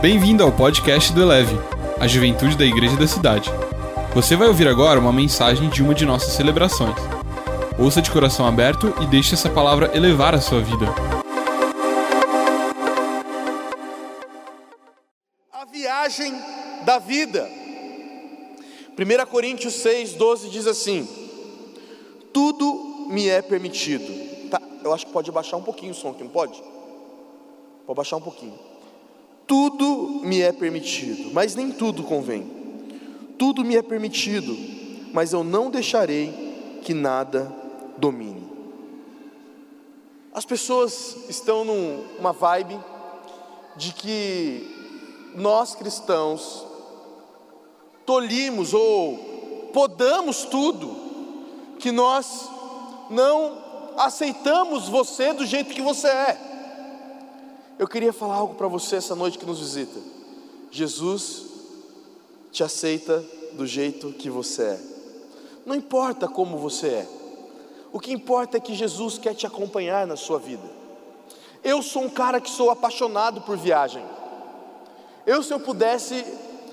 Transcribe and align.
Bem-vindo 0.00 0.44
ao 0.44 0.52
podcast 0.52 1.12
do 1.12 1.20
Eleve, 1.20 1.56
a 1.98 2.06
juventude 2.06 2.56
da 2.56 2.64
igreja 2.64 2.96
da 2.96 3.08
cidade. 3.08 3.50
Você 4.14 4.36
vai 4.36 4.46
ouvir 4.46 4.68
agora 4.68 5.00
uma 5.00 5.12
mensagem 5.12 5.68
de 5.68 5.82
uma 5.82 5.92
de 5.92 6.06
nossas 6.06 6.34
celebrações. 6.34 6.94
Ouça 7.76 8.00
de 8.00 8.08
coração 8.08 8.46
aberto 8.46 8.94
e 9.02 9.06
deixe 9.06 9.34
essa 9.34 9.50
palavra 9.50 9.90
elevar 9.96 10.36
a 10.36 10.40
sua 10.40 10.60
vida. 10.60 10.86
A 15.52 15.64
viagem 15.64 16.32
da 16.84 17.00
vida. 17.00 17.50
1 18.96 19.26
Coríntios 19.26 19.74
6, 19.74 20.14
12 20.14 20.48
diz 20.48 20.68
assim: 20.68 21.08
Tudo 22.32 23.08
me 23.10 23.26
é 23.28 23.42
permitido. 23.42 24.48
Tá, 24.48 24.62
eu 24.84 24.94
acho 24.94 25.06
que 25.06 25.12
pode 25.12 25.28
abaixar 25.28 25.58
um 25.58 25.64
pouquinho 25.64 25.90
o 25.90 25.94
som 25.94 26.10
aqui, 26.10 26.22
não 26.22 26.30
pode? 26.30 26.62
Pode 27.84 27.96
baixar 27.96 28.16
um 28.16 28.20
pouquinho. 28.20 28.67
Tudo 29.48 30.20
me 30.22 30.42
é 30.42 30.52
permitido, 30.52 31.32
mas 31.32 31.54
nem 31.54 31.72
tudo 31.72 32.04
convém. 32.04 32.46
Tudo 33.38 33.64
me 33.64 33.76
é 33.76 33.82
permitido, 33.82 34.54
mas 35.12 35.32
eu 35.32 35.42
não 35.42 35.70
deixarei 35.70 36.80
que 36.82 36.92
nada 36.92 37.50
domine. 37.96 38.46
As 40.34 40.44
pessoas 40.44 41.16
estão 41.30 41.64
numa 41.64 42.30
vibe 42.30 42.78
de 43.74 43.92
que 43.94 45.30
nós 45.34 45.74
cristãos 45.74 46.66
tolimos 48.04 48.74
ou 48.74 49.16
podamos 49.72 50.44
tudo, 50.44 50.94
que 51.78 51.90
nós 51.90 52.50
não 53.08 53.56
aceitamos 53.96 54.88
você 54.88 55.32
do 55.32 55.46
jeito 55.46 55.74
que 55.74 55.80
você 55.80 56.08
é. 56.08 56.47
Eu 57.78 57.86
queria 57.86 58.12
falar 58.12 58.34
algo 58.34 58.54
para 58.54 58.66
você 58.66 58.96
essa 58.96 59.14
noite 59.14 59.38
que 59.38 59.46
nos 59.46 59.60
visita. 59.60 60.00
Jesus 60.70 61.44
te 62.50 62.64
aceita 62.64 63.24
do 63.52 63.64
jeito 63.64 64.12
que 64.12 64.28
você 64.28 64.62
é. 64.62 64.80
Não 65.64 65.76
importa 65.76 66.26
como 66.26 66.58
você 66.58 66.88
é. 66.88 67.08
O 67.92 68.00
que 68.00 68.12
importa 68.12 68.56
é 68.56 68.60
que 68.60 68.74
Jesus 68.74 69.16
quer 69.16 69.34
te 69.34 69.46
acompanhar 69.46 70.06
na 70.06 70.16
sua 70.16 70.38
vida. 70.38 70.62
Eu 71.62 71.80
sou 71.82 72.02
um 72.02 72.10
cara 72.10 72.40
que 72.40 72.50
sou 72.50 72.70
apaixonado 72.70 73.42
por 73.42 73.56
viagem. 73.56 74.04
Eu, 75.24 75.42
se 75.42 75.52
eu 75.52 75.60
pudesse, 75.60 76.24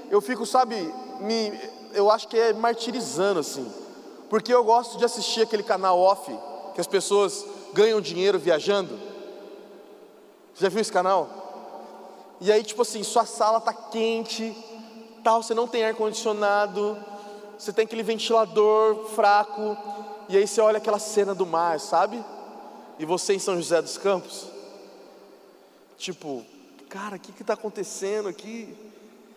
eu 0.10 0.22
fico, 0.22 0.46
sabe, 0.46 0.76
me, 1.20 1.52
eu 1.94 2.10
acho 2.10 2.28
que 2.28 2.38
é 2.38 2.54
martirizando 2.54 3.40
assim, 3.40 3.72
porque 4.30 4.54
eu 4.54 4.64
gosto 4.64 4.98
de 4.98 5.06
assistir 5.06 5.42
aquele 5.42 5.64
canal 5.64 6.00
off 6.00 6.32
que 6.74 6.82
as 6.82 6.88
pessoas 6.88 7.46
ganham 7.74 8.02
dinheiro 8.02 8.40
viajando. 8.40 8.98
Já 10.58 10.70
viu 10.70 10.80
esse 10.80 10.92
canal? 10.92 11.46
E 12.40 12.52
aí, 12.52 12.64
tipo 12.64 12.82
assim, 12.82 13.04
sua 13.04 13.26
sala 13.26 13.60
tá 13.60 13.74
quente, 13.74 14.56
tal, 15.24 15.44
você 15.44 15.54
não 15.54 15.68
tem 15.68 15.84
ar 15.84 15.94
condicionado, 15.94 16.98
você 17.58 17.74
tem 17.74 17.84
aquele 17.84 18.04
ventilador 18.04 19.06
fraco, 19.10 19.78
e 20.30 20.38
aí 20.38 20.48
você 20.48 20.62
olha 20.62 20.78
aquela 20.78 21.00
cena 21.00 21.36
do 21.36 21.46
mar, 21.46 21.80
sabe? 21.80 22.24
E 22.98 23.06
você 23.06 23.34
em 23.34 23.40
São 23.40 23.58
José 23.58 23.82
dos 23.82 23.98
Campos, 23.98 24.48
tipo, 25.98 26.46
cara, 26.90 27.18
o 27.18 27.20
que 27.20 27.42
está 27.42 27.54
acontecendo 27.54 28.30
aqui? 28.30 28.74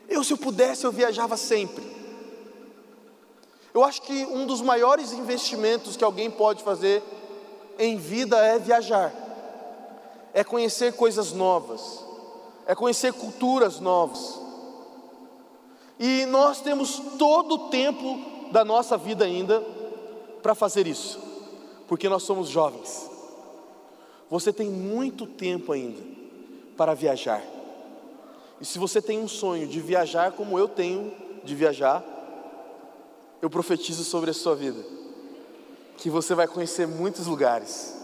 Eu, 0.08 0.22
se 0.22 0.33
eu 0.33 0.39
pudesse, 0.39 0.84
eu 0.84 0.92
viajava 0.92 1.36
sempre. 1.36 1.84
Eu 3.74 3.84
acho 3.84 4.02
que 4.02 4.24
um 4.27 4.46
dos 4.46 4.61
maiores 4.61 5.12
investimentos 5.12 5.96
que 5.96 6.05
alguém 6.05 6.30
pode 6.30 6.62
fazer 6.62 7.02
em 7.78 7.96
vida 7.96 8.39
é 8.39 8.58
viajar 8.58 9.28
é 10.33 10.45
conhecer 10.45 10.93
coisas 10.95 11.33
novas, 11.33 12.05
é 12.67 12.75
conhecer 12.75 13.12
culturas 13.12 13.81
novas. 13.81 14.39
E 15.98 16.27
nós 16.27 16.61
temos 16.61 17.01
todo 17.19 17.55
o 17.55 17.69
tempo 17.70 18.51
da 18.52 18.64
nossa 18.64 18.97
vida 18.97 19.25
ainda 19.25 19.61
para 20.42 20.55
fazer 20.55 20.86
isso, 20.86 21.19
porque 21.86 22.08
nós 22.08 22.23
somos 22.23 22.48
jovens. 22.48 23.11
Você 24.30 24.52
tem 24.52 24.70
muito 24.70 25.27
tempo 25.27 25.73
ainda 25.73 26.01
para 26.77 26.95
viajar. 26.95 27.42
E 28.61 28.64
se 28.64 28.79
você 28.79 29.01
tem 29.01 29.19
um 29.19 29.29
sonho 29.29 29.67
de 29.67 29.81
viajar 29.81 30.33
como 30.33 30.58
eu 30.58 30.69
tenho 30.69 31.13
de 31.42 31.55
viajar, 31.55 32.05
eu 33.41 33.48
profetizo 33.48 34.05
sobre 34.05 34.31
a 34.31 34.35
sua 34.35 34.55
vida, 34.55 34.85
que 35.97 36.11
você 36.11 36.35
vai 36.35 36.47
conhecer 36.47 36.86
muitos 36.86 37.27
lugares 37.27 37.98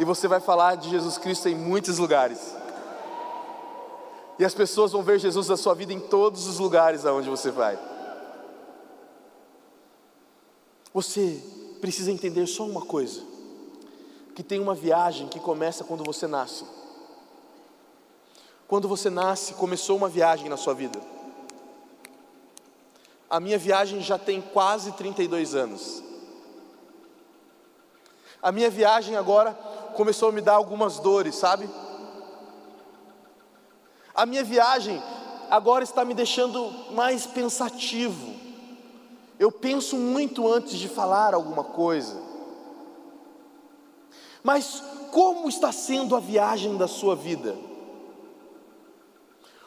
e 0.00 0.04
você 0.04 0.26
vai 0.26 0.40
falar 0.40 0.76
de 0.76 0.88
Jesus 0.88 1.18
Cristo 1.18 1.46
em 1.46 1.54
muitos 1.54 1.98
lugares. 1.98 2.56
E 4.38 4.44
as 4.46 4.54
pessoas 4.54 4.92
vão 4.92 5.02
ver 5.02 5.18
Jesus 5.18 5.48
na 5.48 5.58
sua 5.58 5.74
vida 5.74 5.92
em 5.92 6.00
todos 6.00 6.46
os 6.46 6.58
lugares 6.58 7.04
aonde 7.04 7.28
você 7.28 7.50
vai. 7.50 7.78
Você 10.94 11.44
precisa 11.82 12.10
entender 12.10 12.46
só 12.46 12.64
uma 12.64 12.80
coisa: 12.80 13.20
que 14.34 14.42
tem 14.42 14.58
uma 14.58 14.74
viagem 14.74 15.28
que 15.28 15.38
começa 15.38 15.84
quando 15.84 16.02
você 16.02 16.26
nasce. 16.26 16.64
Quando 18.66 18.88
você 18.88 19.10
nasce, 19.10 19.52
começou 19.52 19.98
uma 19.98 20.08
viagem 20.08 20.48
na 20.48 20.56
sua 20.56 20.72
vida. 20.72 20.98
A 23.28 23.38
minha 23.38 23.58
viagem 23.58 24.00
já 24.00 24.16
tem 24.16 24.40
quase 24.40 24.92
32 24.92 25.54
anos. 25.54 26.02
A 28.42 28.50
minha 28.50 28.70
viagem 28.70 29.14
agora 29.14 29.52
começou 29.94 30.28
a 30.28 30.32
me 30.32 30.40
dar 30.40 30.54
algumas 30.54 30.98
dores, 30.98 31.34
sabe? 31.34 31.68
A 34.14 34.26
minha 34.26 34.44
viagem 34.44 35.02
agora 35.50 35.82
está 35.82 36.04
me 36.04 36.14
deixando 36.14 36.92
mais 36.92 37.26
pensativo. 37.26 38.34
Eu 39.38 39.50
penso 39.50 39.96
muito 39.96 40.46
antes 40.46 40.78
de 40.78 40.88
falar 40.88 41.34
alguma 41.34 41.64
coisa. 41.64 42.20
Mas 44.42 44.82
como 45.10 45.48
está 45.48 45.72
sendo 45.72 46.14
a 46.14 46.20
viagem 46.20 46.76
da 46.76 46.86
sua 46.86 47.16
vida? 47.16 47.56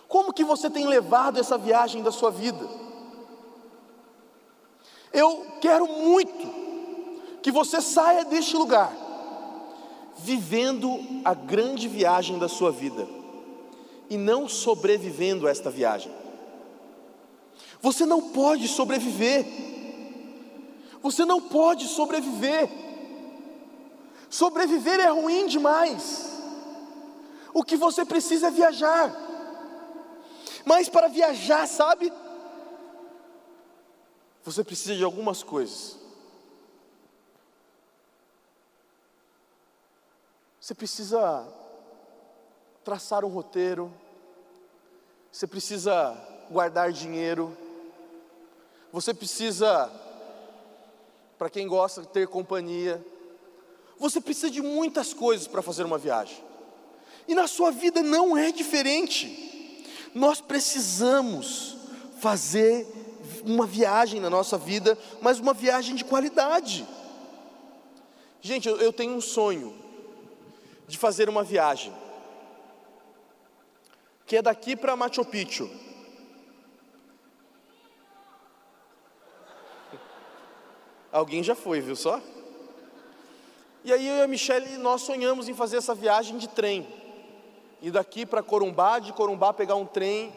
Como 0.08 0.32
que 0.32 0.44
você 0.44 0.70
tem 0.70 0.86
levado 0.88 1.40
essa 1.40 1.58
viagem 1.58 2.04
da 2.04 2.12
sua 2.12 2.30
vida? 2.30 2.68
Eu 5.12 5.46
quero 5.60 5.88
muito 5.88 6.64
que 7.42 7.52
você 7.52 7.82
saia 7.82 8.24
deste 8.24 8.56
lugar 8.56 9.03
vivendo 10.18 11.00
a 11.24 11.34
grande 11.34 11.88
viagem 11.88 12.38
da 12.38 12.48
sua 12.48 12.72
vida 12.72 13.08
e 14.10 14.18
não 14.18 14.48
sobrevivendo 14.48 15.48
a 15.48 15.52
esta 15.52 15.70
viagem. 15.70 16.12
Você 17.82 18.06
não 18.06 18.30
pode 18.32 18.68
sobreviver. 18.68 19.46
Você 21.02 21.26
não 21.26 21.42
pode 21.42 21.88
sobreviver. 21.88 22.70
Sobreviver 24.30 25.00
é 25.00 25.10
ruim 25.10 25.48
demais. 25.48 26.42
O 27.54 27.64
que 27.64 27.76
você 27.76 28.06
precisa 28.06 28.48
é 28.48 28.52
viajar. 28.52 29.14
Mas 30.66 30.88
para 30.88 31.08
viajar, 31.08 31.68
sabe? 31.68 32.12
Você 34.44 34.64
precisa 34.64 34.96
de 34.96 35.04
algumas 35.04 35.44
coisas. 35.44 36.03
Você 40.64 40.74
precisa 40.74 41.46
traçar 42.86 43.26
um 43.26 43.28
roteiro, 43.28 43.94
você 45.30 45.46
precisa 45.46 46.16
guardar 46.50 46.90
dinheiro, 46.94 47.54
você 48.90 49.14
precisa, 49.14 49.92
para 51.38 51.50
quem 51.50 51.68
gosta, 51.68 52.06
ter 52.06 52.30
companhia, 52.30 53.06
você 54.00 54.22
precisa 54.22 54.50
de 54.50 54.62
muitas 54.62 55.14
coisas 55.14 55.50
para 55.50 55.62
fazer 55.62 55.84
uma 55.84 55.98
viagem, 55.98 56.42
e 57.28 57.36
na 57.36 57.46
sua 57.46 57.70
vida 57.70 58.02
não 58.02 58.38
é 58.38 58.50
diferente, 58.50 59.84
nós 60.16 60.40
precisamos 60.40 61.76
fazer 62.22 62.88
uma 63.44 63.68
viagem 63.68 64.22
na 64.22 64.30
nossa 64.30 64.58
vida, 64.58 64.98
mas 65.22 65.42
uma 65.42 65.54
viagem 65.54 65.94
de 65.94 66.06
qualidade. 66.06 66.88
Gente, 68.40 68.70
eu, 68.70 68.78
eu 68.78 68.94
tenho 68.94 69.14
um 69.14 69.20
sonho, 69.20 69.83
de 70.94 71.00
fazer 71.00 71.28
uma 71.28 71.44
viagem, 71.44 71.92
que 74.28 74.38
é 74.38 74.44
daqui 74.44 74.76
para 74.76 74.96
Machu 74.96 75.26
Picchu. 75.26 75.68
Alguém 81.12 81.42
já 81.42 81.56
foi, 81.56 81.82
viu 81.82 81.96
só? 81.96 82.22
E 83.84 83.92
aí 83.92 84.08
eu 84.08 84.18
e 84.18 84.22
a 84.22 84.28
Michelle, 84.28 84.78
nós 84.78 85.02
sonhamos 85.02 85.50
em 85.50 85.56
fazer 85.56 85.78
essa 85.78 85.96
viagem 85.96 86.38
de 86.38 86.48
trem. 86.48 86.88
Ir 87.82 87.90
daqui 87.90 88.24
para 88.24 88.44
Corumbá, 88.44 89.00
de 89.00 89.12
Corumbá 89.14 89.52
pegar 89.52 89.74
um 89.74 89.88
trem 89.88 90.32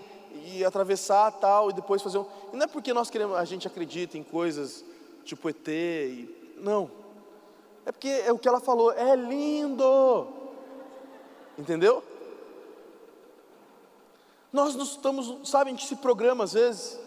e 0.47 0.65
atravessar 0.65 1.33
tal, 1.33 1.69
e 1.69 1.75
depois 1.75 2.01
fazer 2.01 2.17
um... 2.17 2.27
E 2.55 2.57
não 2.57 2.65
é 2.65 2.67
porque 2.67 2.95
nós 2.95 3.11
queremos, 3.11 3.37
a 3.37 3.45
gente 3.45 3.67
acredita 3.67 4.17
em 4.17 4.23
coisas 4.23 4.83
tipo 5.23 5.51
ET, 5.51 5.69
e... 5.69 6.55
não. 6.57 6.91
É 7.85 7.93
porque 7.93 8.09
é 8.09 8.33
o 8.33 8.39
que 8.39 8.49
ela 8.49 8.59
falou, 8.59 8.91
é 8.93 9.15
lindo. 9.15 10.36
Entendeu? 11.59 12.03
Nós 14.53 14.75
não 14.75 14.85
estamos, 14.85 15.49
sabe, 15.49 15.71
a 15.71 15.73
gente 15.73 15.87
se 15.87 15.97
programa 15.97 16.45
às 16.45 16.53
vezes. 16.53 16.99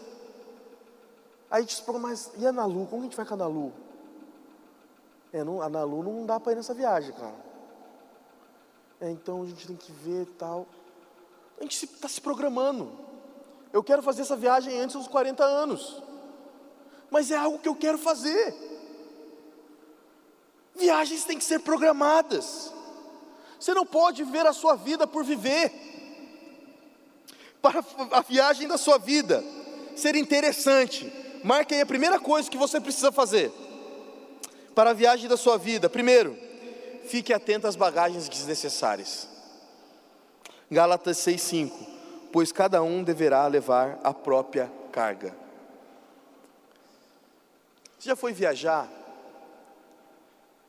Aí 1.50 1.58
a 1.58 1.60
gente 1.60 1.74
se 1.74 1.82
programa, 1.82 2.08
mas 2.08 2.30
e 2.36 2.46
a 2.46 2.52
Nalu? 2.52 2.86
Como 2.86 3.02
a 3.02 3.04
gente 3.04 3.16
vai 3.16 3.26
com 3.26 3.34
a 3.34 3.36
Nalu? 3.36 3.72
É, 5.32 5.44
não, 5.44 5.62
a 5.62 5.68
Nalu 5.68 6.02
não 6.02 6.26
dá 6.26 6.38
para 6.38 6.52
ir 6.52 6.56
nessa 6.56 6.74
viagem, 6.74 7.12
cara. 7.12 7.34
É, 9.00 9.10
então 9.10 9.42
a 9.42 9.46
gente 9.46 9.66
tem 9.66 9.76
que 9.76 9.92
ver 9.92 10.26
tal. 10.38 10.66
A 11.58 11.62
gente 11.62 11.84
está 11.84 12.08
se, 12.08 12.14
se 12.14 12.20
programando. 12.20 12.90
Eu 13.72 13.82
quero 13.82 14.02
fazer 14.02 14.22
essa 14.22 14.36
viagem 14.36 14.78
antes 14.80 14.96
dos 14.96 15.08
40 15.08 15.44
anos. 15.44 16.02
Mas 17.10 17.30
é 17.30 17.36
algo 17.36 17.58
que 17.58 17.68
eu 17.68 17.74
quero 17.74 17.98
fazer. 17.98 18.54
Viagens 20.74 21.24
têm 21.24 21.38
que 21.38 21.44
ser 21.44 21.60
programadas. 21.60 22.72
Você 23.60 23.74
não 23.74 23.84
pode 23.84 24.24
viver 24.24 24.46
a 24.46 24.54
sua 24.54 24.74
vida 24.74 25.06
por 25.06 25.22
viver. 25.22 25.70
Para 27.60 27.84
a 28.12 28.22
viagem 28.22 28.66
da 28.66 28.78
sua 28.78 28.96
vida 28.96 29.44
ser 29.94 30.16
interessante, 30.16 31.12
marque 31.44 31.74
aí 31.74 31.82
a 31.82 31.86
primeira 31.86 32.18
coisa 32.18 32.50
que 32.50 32.56
você 32.56 32.80
precisa 32.80 33.12
fazer. 33.12 33.52
Para 34.74 34.90
a 34.90 34.94
viagem 34.94 35.28
da 35.28 35.36
sua 35.36 35.58
vida, 35.58 35.90
primeiro, 35.90 36.38
fique 37.04 37.34
atento 37.34 37.66
às 37.66 37.76
bagagens 37.76 38.30
desnecessárias. 38.30 39.28
Gálatas 40.70 41.18
6,5: 41.18 41.70
Pois 42.32 42.50
cada 42.52 42.82
um 42.82 43.02
deverá 43.04 43.46
levar 43.46 44.00
a 44.02 44.14
própria 44.14 44.72
carga. 44.90 45.36
Você 47.98 48.08
já 48.08 48.16
foi 48.16 48.32
viajar? 48.32 48.88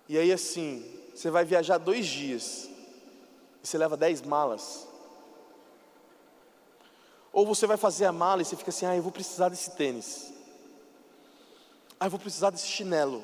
E 0.10 0.18
aí 0.18 0.34
assim, 0.34 0.84
você 1.16 1.30
vai 1.30 1.46
viajar 1.46 1.78
dois 1.78 2.06
dias, 2.06 2.71
e 3.64 3.68
você 3.68 3.78
leva 3.78 3.96
dez 3.96 4.22
malas. 4.22 4.88
Ou 7.34 7.46
você 7.46 7.66
vai 7.66 7.78
fazer 7.78 8.06
a 8.06 8.12
mala 8.12 8.42
e 8.42 8.46
você 8.46 8.56
fica 8.56 8.70
assim, 8.70 8.86
ah, 8.86 8.96
eu 8.96 9.02
vou 9.02 9.12
precisar 9.12 9.50
desse 9.50 9.72
tênis. 9.72 10.34
Ah, 12.00 12.08
eu 12.08 12.10
vou 12.10 12.20
precisar 12.20 12.50
desse 12.50 12.68
chinelo. 12.68 13.24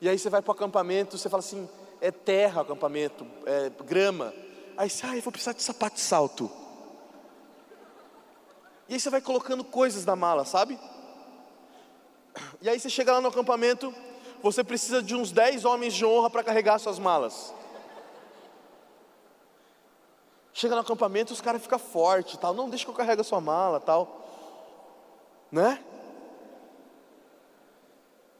E 0.00 0.08
aí 0.08 0.18
você 0.18 0.28
vai 0.28 0.42
para 0.42 0.50
o 0.50 0.54
acampamento, 0.54 1.16
você 1.16 1.28
fala 1.28 1.40
assim, 1.40 1.68
é 2.00 2.10
terra 2.10 2.58
o 2.58 2.64
acampamento, 2.64 3.26
é 3.46 3.70
grama. 3.84 4.34
Aí 4.76 4.90
você, 4.90 5.06
ah, 5.06 5.16
eu 5.16 5.22
vou 5.22 5.32
precisar 5.32 5.52
de 5.52 5.62
sapato 5.62 5.96
de 5.96 6.02
salto. 6.02 6.50
E 8.88 8.94
aí 8.94 9.00
você 9.00 9.10
vai 9.10 9.20
colocando 9.20 9.64
coisas 9.64 10.04
na 10.04 10.16
mala, 10.16 10.44
sabe? 10.44 10.78
E 12.60 12.68
aí 12.68 12.78
você 12.78 12.88
chega 12.88 13.12
lá 13.12 13.20
no 13.20 13.28
acampamento, 13.28 13.94
você 14.42 14.62
precisa 14.62 15.02
de 15.02 15.14
uns 15.14 15.32
10 15.32 15.64
homens 15.64 15.94
de 15.94 16.04
honra 16.04 16.30
para 16.30 16.44
carregar 16.44 16.78
suas 16.78 16.98
malas. 16.98 17.54
Chega 20.58 20.74
no 20.74 20.80
acampamento, 20.80 21.32
os 21.32 21.40
caras 21.40 21.62
ficam 21.62 21.78
fortes, 21.78 22.36
tal. 22.36 22.52
Não, 22.52 22.68
deixa 22.68 22.84
que 22.84 22.90
eu 22.90 22.94
carrego 22.94 23.20
a 23.20 23.24
sua 23.24 23.40
mala, 23.40 23.78
tal. 23.78 24.26
Né? 25.52 25.80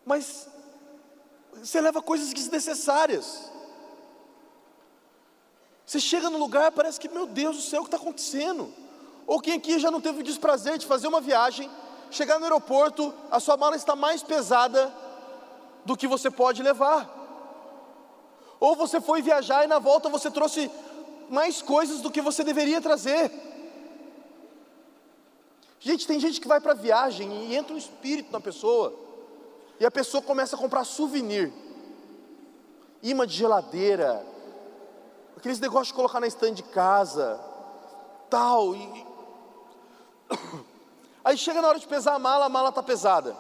Mas 0.05 0.49
você 1.55 1.81
leva 1.81 2.03
coisas 2.03 2.33
desnecessárias. 2.33 3.53
Você 5.87 6.01
chega 6.01 6.29
no 6.29 6.39
lugar, 6.39 6.73
parece 6.73 6.99
que, 6.99 7.09
meu 7.09 7.25
Deus 7.25 7.55
do 7.55 7.63
céu, 7.63 7.83
o 7.83 7.85
que 7.85 7.95
está 7.95 7.99
acontecendo? 7.99 8.75
Ou 9.25 9.41
quem 9.41 9.55
aqui 9.55 9.79
já 9.79 9.89
não 9.89 10.01
teve 10.01 10.19
o 10.19 10.25
desprazer 10.25 10.77
de 10.77 10.87
fazer 10.87 11.07
uma 11.07 11.21
viagem, 11.21 11.71
chegar 12.11 12.41
no 12.41 12.47
aeroporto, 12.47 13.15
a 13.31 13.39
sua 13.39 13.57
mala 13.57 13.77
está 13.77 13.95
mais 13.95 14.25
pesada 14.25 14.93
do 15.85 15.97
que 15.97 16.09
você 16.09 16.33
pode 16.33 16.65
levar. 16.65 17.09
Ou 18.59 18.75
você 18.75 19.01
foi 19.01 19.23
viajar 19.23 19.63
e 19.63 19.69
na 19.69 19.79
volta 19.79 20.09
você 20.09 20.33
trouxe 20.33 20.69
mais 21.29 21.63
coisas 21.63 22.01
do 22.01 22.11
que 22.11 22.21
você 22.21 22.43
deveria 22.43 22.81
trazer. 22.81 23.31
Gente, 25.81 26.07
tem 26.07 26.19
gente 26.19 26.41
que 26.41 26.49
vai 26.49 26.61
para 26.61 26.75
viagem 26.75 27.31
e 27.45 27.57
entra 27.57 27.75
um 27.75 27.79
espírito 27.79 28.33
na 28.33 28.41
pessoa, 28.41 28.93
e 29.79 29.87
a 29.87 29.91
pessoa 29.91 30.23
começa 30.23 30.57
a 30.57 30.59
comprar 30.59 30.85
souvenir, 30.85 31.53
imã 33.03 33.27
de 33.27 33.35
geladeira, 33.35 34.27
aqueles 35.37 35.61
negócios 35.61 35.89
de 35.89 35.95
colocar 35.95 36.19
na 36.19 36.27
estante 36.27 36.63
de 36.63 36.63
casa, 36.65 37.41
tal, 38.29 38.75
e... 38.75 39.07
aí 41.25 41.39
chega 41.39 41.63
na 41.63 41.69
hora 41.69 41.79
de 41.79 41.87
pesar 41.87 42.15
a 42.15 42.19
mala, 42.19 42.47
a 42.47 42.49
mala 42.49 42.71
está 42.71 42.83
pesada. 42.83 43.37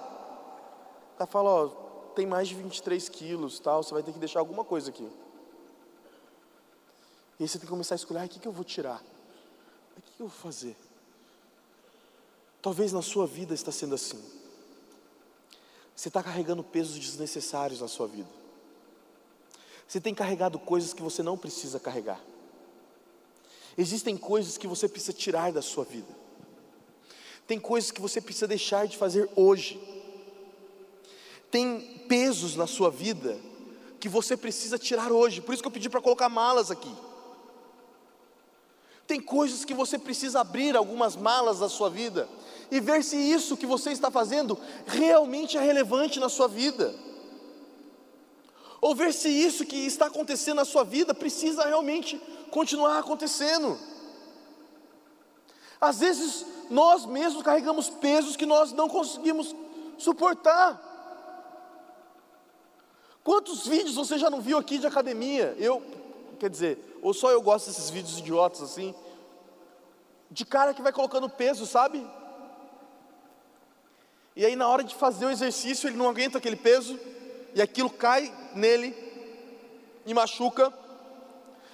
Ela 1.19 1.27
fala, 1.27 1.51
ó, 1.51 1.67
tem 2.15 2.25
mais 2.25 2.47
de 2.47 2.55
23 2.55 3.09
quilos, 3.09 3.59
tal, 3.59 3.83
você 3.83 3.93
vai 3.93 4.03
ter 4.05 4.13
que 4.13 4.19
deixar 4.21 4.39
alguma 4.39 4.65
coisa 4.65 4.91
aqui. 4.91 5.11
E 7.39 7.45
aí 7.45 7.49
você 7.49 7.59
tem 7.59 7.67
que 7.67 7.71
começar 7.71 7.95
a 7.95 7.97
escolher: 7.97 8.25
o 8.25 8.29
que, 8.29 8.39
que 8.39 8.49
eu 8.49 8.53
vou 8.53 8.65
tirar? 8.65 9.03
O 9.97 10.01
que, 10.01 10.13
que 10.17 10.23
eu 10.23 10.29
vou 10.29 10.39
fazer? 10.39 10.77
Talvez 12.61 12.93
na 12.93 13.03
sua 13.03 13.27
vida 13.27 13.55
está 13.55 13.71
sendo 13.71 13.95
assim. 13.95 14.23
Você 15.95 16.09
está 16.09 16.23
carregando 16.23 16.63
pesos 16.63 16.99
desnecessários 16.99 17.81
na 17.81 17.89
sua 17.89 18.07
vida. 18.07 18.29
Você 19.87 20.01
tem 20.01 20.15
carregado 20.15 20.59
coisas 20.59 20.93
que 20.93 21.03
você 21.03 21.23
não 21.23 21.37
precisa 21.37 21.81
carregar. 21.81 22.21
Existem 23.77 24.17
coisas 24.17 24.59
que 24.59 24.67
você 24.67 24.89
precisa 24.89 25.13
tirar 25.13 25.53
da 25.53 25.63
sua 25.63 25.85
vida. 25.85 26.15
Tem 27.47 27.59
coisas 27.59 27.91
que 27.91 28.01
você 28.01 28.21
precisa 28.21 28.47
deixar 28.47 28.87
de 28.87 28.97
fazer 28.97 29.31
hoje. 29.35 29.81
Tem 31.51 32.05
pesos 32.09 32.57
na 32.57 32.67
sua 32.67 32.91
vida 32.91 33.39
que 33.99 34.09
você 34.09 34.37
precisa 34.37 34.79
tirar 34.79 35.11
hoje. 35.11 35.41
Por 35.41 35.55
isso 35.55 35.63
que 35.63 35.67
eu 35.67 35.73
pedi 35.73 35.89
para 35.89 36.01
colocar 36.01 36.29
malas 36.29 36.71
aqui. 36.71 36.95
Tem 39.09 39.19
coisas 39.19 39.65
que 39.65 39.73
você 39.73 39.99
precisa 39.99 40.41
abrir 40.41 40.77
algumas 40.77 41.17
malas 41.17 41.61
da 41.61 41.69
sua 41.71 41.89
vida 41.89 42.29
e 42.71 42.79
ver 42.79 43.03
se 43.03 43.17
isso 43.17 43.57
que 43.57 43.65
você 43.65 43.91
está 43.91 44.11
fazendo 44.11 44.59
realmente 44.87 45.57
é 45.57 45.61
relevante 45.63 46.21
na 46.21 46.29
sua 46.29 46.47
vida. 46.47 46.95
Ou 48.83 48.95
ver 48.95 49.15
se 49.15 49.31
isso 49.31 49.65
que 49.65 49.77
está 49.77 50.09
acontecendo 50.09 50.57
na 50.57 50.67
sua 50.67 50.85
vida 50.85 51.15
precisa 51.15 51.65
realmente 51.65 52.21
continuar 52.51 52.99
acontecendo. 52.99 53.79
Às 55.81 56.01
vezes 56.01 56.45
nós 56.69 57.07
mesmos 57.07 57.43
carregamos 57.43 57.89
pesos 57.89 58.37
que 58.37 58.45
nós 58.45 58.73
não 58.73 58.91
conseguimos 58.91 59.57
suportar. 59.97 60.85
Quantos 63.25 63.67
vídeos 63.67 63.95
você 63.95 64.19
já 64.19 64.29
não 64.29 64.43
viu 64.43 64.59
aqui 64.59 64.77
de 64.77 64.87
academia? 64.87 65.57
Eu, 65.59 65.83
quer 66.39 66.51
dizer, 66.51 66.88
ou 67.03 67.15
só 67.15 67.31
eu 67.31 67.41
gosto 67.41 67.67
desses 67.67 67.91
vídeos 67.91 68.19
idiotas 68.19 68.63
assim, 68.63 68.95
de 70.31 70.45
cara 70.45 70.75
que 70.75 70.83
vai 70.83 70.93
colocando 70.93 71.29
peso, 71.29 71.67
sabe? 71.67 72.05
E 74.37 74.45
aí 74.45 74.55
na 74.55 74.69
hora 74.69 74.85
de 74.85 74.95
fazer 74.95 75.27
o 75.27 75.31
exercício, 75.31 75.89
ele 75.89 75.97
não 75.97 76.09
aguenta 76.09 76.39
aquele 76.39 76.57
peso, 76.57 76.99
e 77.55 77.63
aquilo 77.63 77.91
cai 77.91 78.33
nele 78.55 78.95
e 80.07 80.15
machuca, 80.15 80.73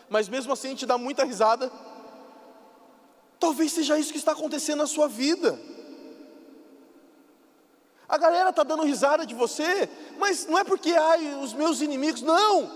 mas 0.08 0.28
mesmo 0.28 0.52
assim 0.52 0.68
a 0.68 0.70
gente 0.70 0.86
dá 0.86 0.96
muita 0.96 1.24
risada. 1.24 1.70
Talvez 3.38 3.72
seja 3.72 3.98
isso 3.98 4.12
que 4.12 4.18
está 4.18 4.32
acontecendo 4.32 4.78
na 4.78 4.86
sua 4.86 5.08
vida. 5.08 5.58
A 8.08 8.16
galera 8.16 8.50
está 8.50 8.62
dando 8.62 8.84
risada 8.84 9.26
de 9.26 9.34
você, 9.34 9.88
mas 10.18 10.46
não 10.46 10.58
é 10.58 10.64
porque, 10.64 10.92
ai, 10.92 11.34
os 11.42 11.52
meus 11.52 11.80
inimigos, 11.80 12.22
não. 12.22 12.70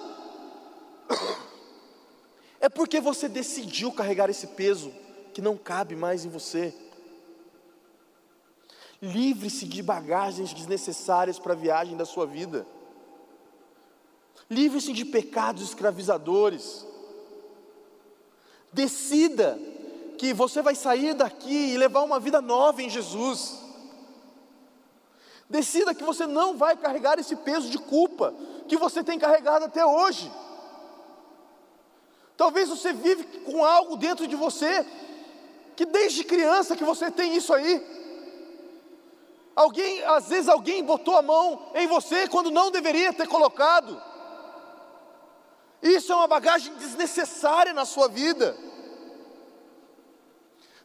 É 2.68 2.70
porque 2.70 3.00
você 3.00 3.30
decidiu 3.30 3.90
carregar 3.90 4.28
esse 4.28 4.46
peso 4.48 4.92
que 5.32 5.40
não 5.40 5.56
cabe 5.56 5.96
mais 5.96 6.26
em 6.26 6.28
você. 6.28 6.74
Livre-se 9.00 9.64
de 9.64 9.82
bagagens 9.82 10.52
desnecessárias 10.52 11.38
para 11.38 11.54
a 11.54 11.56
viagem 11.56 11.96
da 11.96 12.04
sua 12.04 12.26
vida. 12.26 12.66
Livre-se 14.50 14.92
de 14.92 15.06
pecados 15.06 15.62
escravizadores. 15.62 16.84
Decida 18.70 19.58
que 20.18 20.34
você 20.34 20.60
vai 20.60 20.74
sair 20.74 21.14
daqui 21.14 21.72
e 21.72 21.78
levar 21.78 22.02
uma 22.02 22.20
vida 22.20 22.42
nova 22.42 22.82
em 22.82 22.90
Jesus. 22.90 23.62
Decida 25.48 25.94
que 25.94 26.04
você 26.04 26.26
não 26.26 26.54
vai 26.58 26.76
carregar 26.76 27.18
esse 27.18 27.34
peso 27.34 27.70
de 27.70 27.78
culpa 27.78 28.34
que 28.68 28.76
você 28.76 29.02
tem 29.02 29.18
carregado 29.18 29.64
até 29.64 29.86
hoje. 29.86 30.30
Talvez 32.38 32.68
você 32.68 32.92
vive 32.92 33.24
com 33.40 33.64
algo 33.64 33.96
dentro 33.96 34.24
de 34.28 34.36
você 34.36 34.86
que 35.74 35.84
desde 35.84 36.22
criança 36.22 36.76
que 36.76 36.84
você 36.84 37.10
tem 37.10 37.34
isso 37.34 37.52
aí. 37.52 37.84
Alguém, 39.56 40.04
às 40.04 40.28
vezes 40.28 40.48
alguém 40.48 40.84
botou 40.84 41.16
a 41.16 41.22
mão 41.22 41.72
em 41.74 41.88
você 41.88 42.28
quando 42.28 42.48
não 42.48 42.70
deveria 42.70 43.12
ter 43.12 43.26
colocado. 43.26 44.00
Isso 45.82 46.12
é 46.12 46.14
uma 46.14 46.28
bagagem 46.28 46.72
desnecessária 46.74 47.74
na 47.74 47.84
sua 47.84 48.08
vida. 48.08 48.56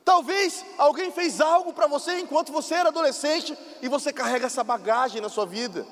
Talvez 0.04 0.66
alguém 0.80 1.12
fez 1.12 1.40
algo 1.40 1.72
para 1.72 1.86
você 1.86 2.20
enquanto 2.20 2.52
você 2.52 2.74
era 2.74 2.90
adolescente 2.90 3.56
e 3.80 3.88
você 3.88 4.12
carrega 4.12 4.48
essa 4.48 4.64
bagagem 4.64 5.22
na 5.22 5.30
sua 5.30 5.46
vida. 5.46 5.86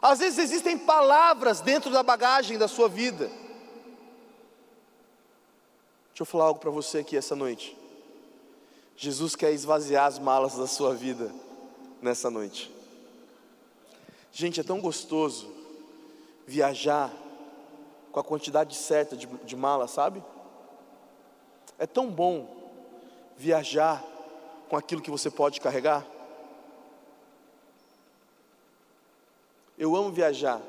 Às 0.00 0.20
vezes 0.20 0.38
existem 0.38 0.78
palavras 0.78 1.60
dentro 1.60 1.90
da 1.90 2.02
bagagem 2.02 2.56
da 2.56 2.66
sua 2.66 2.88
vida. 2.88 3.30
Deixa 6.20 6.28
eu 6.28 6.38
falar 6.38 6.48
algo 6.48 6.60
para 6.60 6.70
você 6.70 6.98
aqui 6.98 7.16
essa 7.16 7.34
noite. 7.34 7.74
Jesus 8.94 9.34
quer 9.34 9.52
esvaziar 9.52 10.04
as 10.04 10.18
malas 10.18 10.54
da 10.54 10.66
sua 10.66 10.94
vida 10.94 11.32
nessa 12.02 12.28
noite. 12.28 12.70
Gente, 14.30 14.60
é 14.60 14.62
tão 14.62 14.82
gostoso 14.82 15.50
viajar 16.46 17.10
com 18.12 18.20
a 18.20 18.22
quantidade 18.22 18.76
certa 18.76 19.16
de, 19.16 19.26
de 19.26 19.56
mala, 19.56 19.88
sabe? 19.88 20.22
É 21.78 21.86
tão 21.86 22.10
bom 22.10 22.54
viajar 23.38 24.04
com 24.68 24.76
aquilo 24.76 25.00
que 25.00 25.10
você 25.10 25.30
pode 25.30 25.58
carregar. 25.58 26.06
Eu 29.78 29.96
amo 29.96 30.12
viajar. 30.12 30.60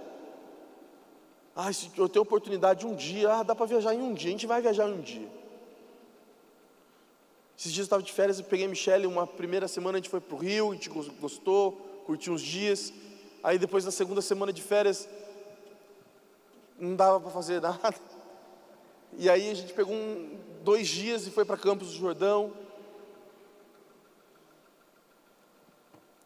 Ah, 1.53 1.73
se 1.73 1.91
eu 1.97 2.07
tenho 2.07 2.23
oportunidade 2.23 2.87
um 2.87 2.95
dia, 2.95 3.33
ah, 3.33 3.43
dá 3.43 3.53
para 3.53 3.65
viajar 3.65 3.93
em 3.93 4.01
um 4.01 4.13
dia, 4.13 4.29
a 4.29 4.31
gente 4.31 4.47
vai 4.47 4.61
viajar 4.61 4.87
em 4.87 4.93
um 4.93 5.01
dia. 5.01 5.40
Esses 7.61 7.73
dias 7.73 7.83
eu 7.83 7.89
estava 7.89 8.01
de 8.01 8.11
férias, 8.11 8.39
eu 8.39 8.45
peguei 8.45 8.65
a 8.65 8.67
Michelle, 8.67 9.05
uma 9.05 9.27
primeira 9.27 9.67
semana 9.67 9.99
a 9.99 10.01
gente 10.01 10.09
foi 10.09 10.19
para 10.19 10.33
o 10.33 10.37
Rio, 10.39 10.71
a 10.71 10.73
gente 10.73 10.89
gostou, 10.89 11.73
curtiu 12.07 12.33
uns 12.33 12.41
dias. 12.41 12.91
Aí 13.43 13.59
depois 13.59 13.85
na 13.85 13.91
segunda 13.91 14.19
semana 14.19 14.51
de 14.51 14.63
férias, 14.63 15.07
não 16.79 16.95
dava 16.95 17.19
para 17.19 17.29
fazer 17.29 17.61
nada. 17.61 17.93
E 19.15 19.29
aí 19.29 19.51
a 19.51 19.53
gente 19.53 19.73
pegou 19.73 19.93
um, 19.93 20.39
dois 20.63 20.87
dias 20.87 21.27
e 21.27 21.29
foi 21.29 21.45
para 21.45 21.55
Campos 21.55 21.89
do 21.89 21.93
Jordão. 21.93 22.51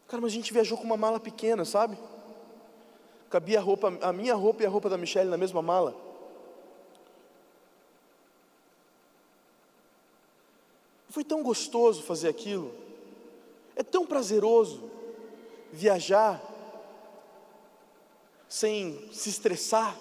Cara, 0.08 0.22
mas 0.22 0.32
a 0.32 0.36
gente 0.36 0.54
viajou 0.54 0.78
com 0.78 0.84
uma 0.84 0.96
mala 0.96 1.20
pequena, 1.20 1.66
sabe? 1.66 1.98
Cabia 3.28 3.58
a 3.58 3.62
roupa, 3.62 3.92
a 4.00 4.10
minha 4.10 4.34
roupa 4.34 4.62
e 4.62 4.66
a 4.66 4.70
roupa 4.70 4.88
da 4.88 4.96
Michelle 4.96 5.28
na 5.28 5.36
mesma 5.36 5.60
mala. 5.60 5.94
Foi 11.16 11.24
tão 11.24 11.42
gostoso 11.42 12.02
fazer 12.02 12.28
aquilo. 12.28 12.74
É 13.74 13.82
tão 13.82 14.04
prazeroso 14.04 14.90
viajar 15.72 16.42
sem 18.46 19.08
se 19.10 19.30
estressar. 19.30 19.96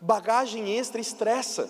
Bagagem 0.00 0.78
extra 0.78 1.00
estressa. 1.00 1.68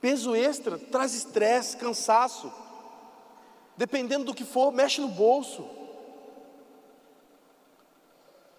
Peso 0.00 0.34
extra 0.34 0.78
traz 0.78 1.12
estresse, 1.12 1.76
cansaço. 1.76 2.50
Dependendo 3.76 4.24
do 4.24 4.34
que 4.34 4.42
for, 4.42 4.72
mexe 4.72 5.02
no 5.02 5.08
bolso. 5.08 5.68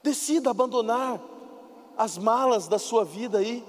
Decida 0.03 0.51
abandonar 0.51 1.19
as 1.97 2.19
malas 2.19 2.67
da 2.67 2.77
sua 2.77 3.03
vida 3.03 3.39
aí. 3.39 3.65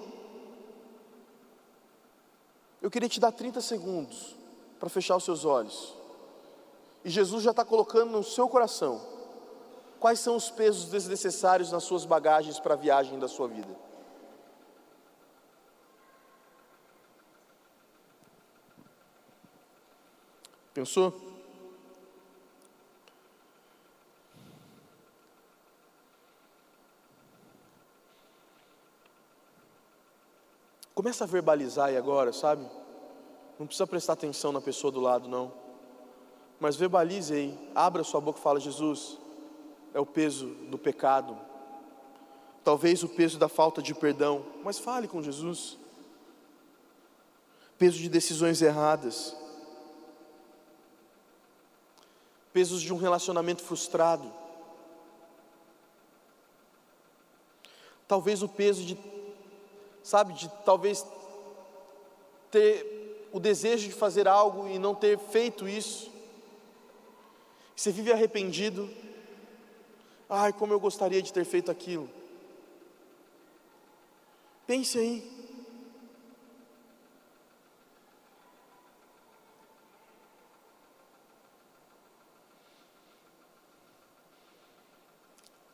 Eu 2.83 2.91
queria 2.91 3.09
te 3.09 3.21
dar 3.21 3.31
30 3.31 3.61
segundos 3.61 4.37
para 4.81 4.89
fechar 4.89 5.17
os 5.17 5.25
seus 5.25 5.45
olhos. 5.45 5.95
E 7.05 7.09
Jesus 7.09 7.45
já 7.45 7.53
está 7.53 7.65
colocando 7.65 8.11
no 8.11 8.25
seu 8.25 8.49
coração 8.49 9.01
quais 10.01 10.19
são 10.19 10.35
os 10.35 10.51
pesos 10.51 10.87
desnecessários 10.87 11.71
nas 11.71 11.85
suas 11.85 12.05
bagagens 12.05 12.59
para 12.59 12.75
a 12.75 12.77
viagem 12.77 13.21
da 13.21 13.29
sua 13.29 13.47
vida. 13.47 13.73
Pensou? 20.75 21.32
Começa 31.03 31.25
a 31.25 31.27
verbalizar 31.27 31.89
aí 31.89 31.97
agora, 31.97 32.33
sabe? 32.33 32.65
Não 33.59 33.67
precisa 33.67 33.89
prestar 33.89 34.13
atenção 34.13 34.53
na 34.53 34.61
pessoa 34.61 34.93
do 34.93 35.01
lado, 35.01 35.29
não. 35.29 35.53
Mas 36.61 36.77
verbalize 36.77 37.35
aí, 37.35 37.71
abra 37.75 38.05
sua 38.05 38.21
boca 38.21 38.39
e 38.39 38.43
fala: 38.43 38.61
Jesus, 38.61 39.19
é 39.93 39.99
o 39.99 40.07
peso 40.07 40.47
do 40.71 40.79
pecado, 40.79 41.37
talvez 42.63 43.03
o 43.03 43.09
peso 43.09 43.37
da 43.37 43.49
falta 43.49 43.83
de 43.83 43.93
perdão, 43.93 44.47
mas 44.63 44.79
fale 44.79 45.09
com 45.09 45.21
Jesus. 45.21 45.77
Peso 47.77 47.99
de 47.99 48.09
decisões 48.09 48.63
erradas, 48.63 49.37
pesos 52.53 52.81
de 52.81 52.95
um 52.95 52.97
relacionamento 52.97 53.65
frustrado, 53.65 54.33
talvez 58.07 58.41
o 58.41 58.49
peso 58.49 58.85
de, 58.85 58.95
sabe, 60.03 60.35
de 60.35 60.49
talvez 60.65 61.07
ter 62.51 63.29
o 63.33 63.41
desejo 63.41 63.89
de 63.89 63.95
fazer 63.95 64.29
algo 64.29 64.69
e 64.69 64.79
não 64.79 64.95
ter 64.95 65.19
feito 65.19 65.69
isso. 65.69 66.13
Você 67.75 67.91
vive 67.91 68.13
arrependido. 68.13 68.91
Ai, 70.29 70.53
como 70.53 70.73
eu 70.73 70.81
gostaria 70.81 71.23
de 71.23 71.33
ter 71.33 71.45
feito 71.45 71.71
aquilo. 71.71 72.09
Pense 74.67 74.99
aí. 74.99 75.43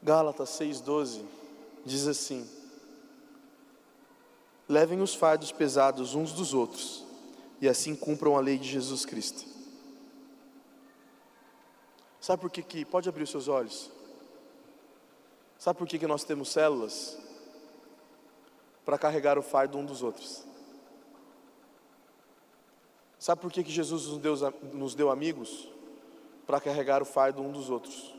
Gálatas 0.02 0.48
6,12 0.58 1.22
diz 1.84 2.06
assim: 2.06 2.57
Levem 4.68 5.00
os 5.00 5.14
fardos 5.14 5.50
pesados 5.50 6.14
uns 6.14 6.32
dos 6.32 6.52
outros, 6.52 7.04
e 7.60 7.68
assim 7.68 7.96
cumpram 7.96 8.36
a 8.36 8.40
lei 8.40 8.58
de 8.58 8.68
Jesus 8.68 9.06
Cristo. 9.06 9.46
Sabe 12.20 12.42
por 12.42 12.50
que, 12.50 12.62
que 12.62 12.84
pode 12.84 13.08
abrir 13.08 13.22
os 13.22 13.30
seus 13.30 13.48
olhos? 13.48 13.90
Sabe 15.58 15.78
por 15.78 15.88
que, 15.88 15.98
que 15.98 16.06
nós 16.06 16.24
temos 16.24 16.50
células? 16.50 17.18
Para 18.84 18.98
carregar 18.98 19.38
o 19.38 19.42
fardo 19.42 19.78
um 19.78 19.84
dos 19.84 20.02
outros. 20.02 20.44
Sabe 23.18 23.40
por 23.40 23.50
que, 23.50 23.64
que 23.64 23.70
Jesus 23.70 24.06
nos 24.06 24.18
deu, 24.18 24.36
nos 24.72 24.94
deu 24.94 25.10
amigos? 25.10 25.68
Para 26.46 26.60
carregar 26.60 27.02
o 27.02 27.06
fardo 27.06 27.42
um 27.42 27.50
dos 27.50 27.70
outros. 27.70 28.17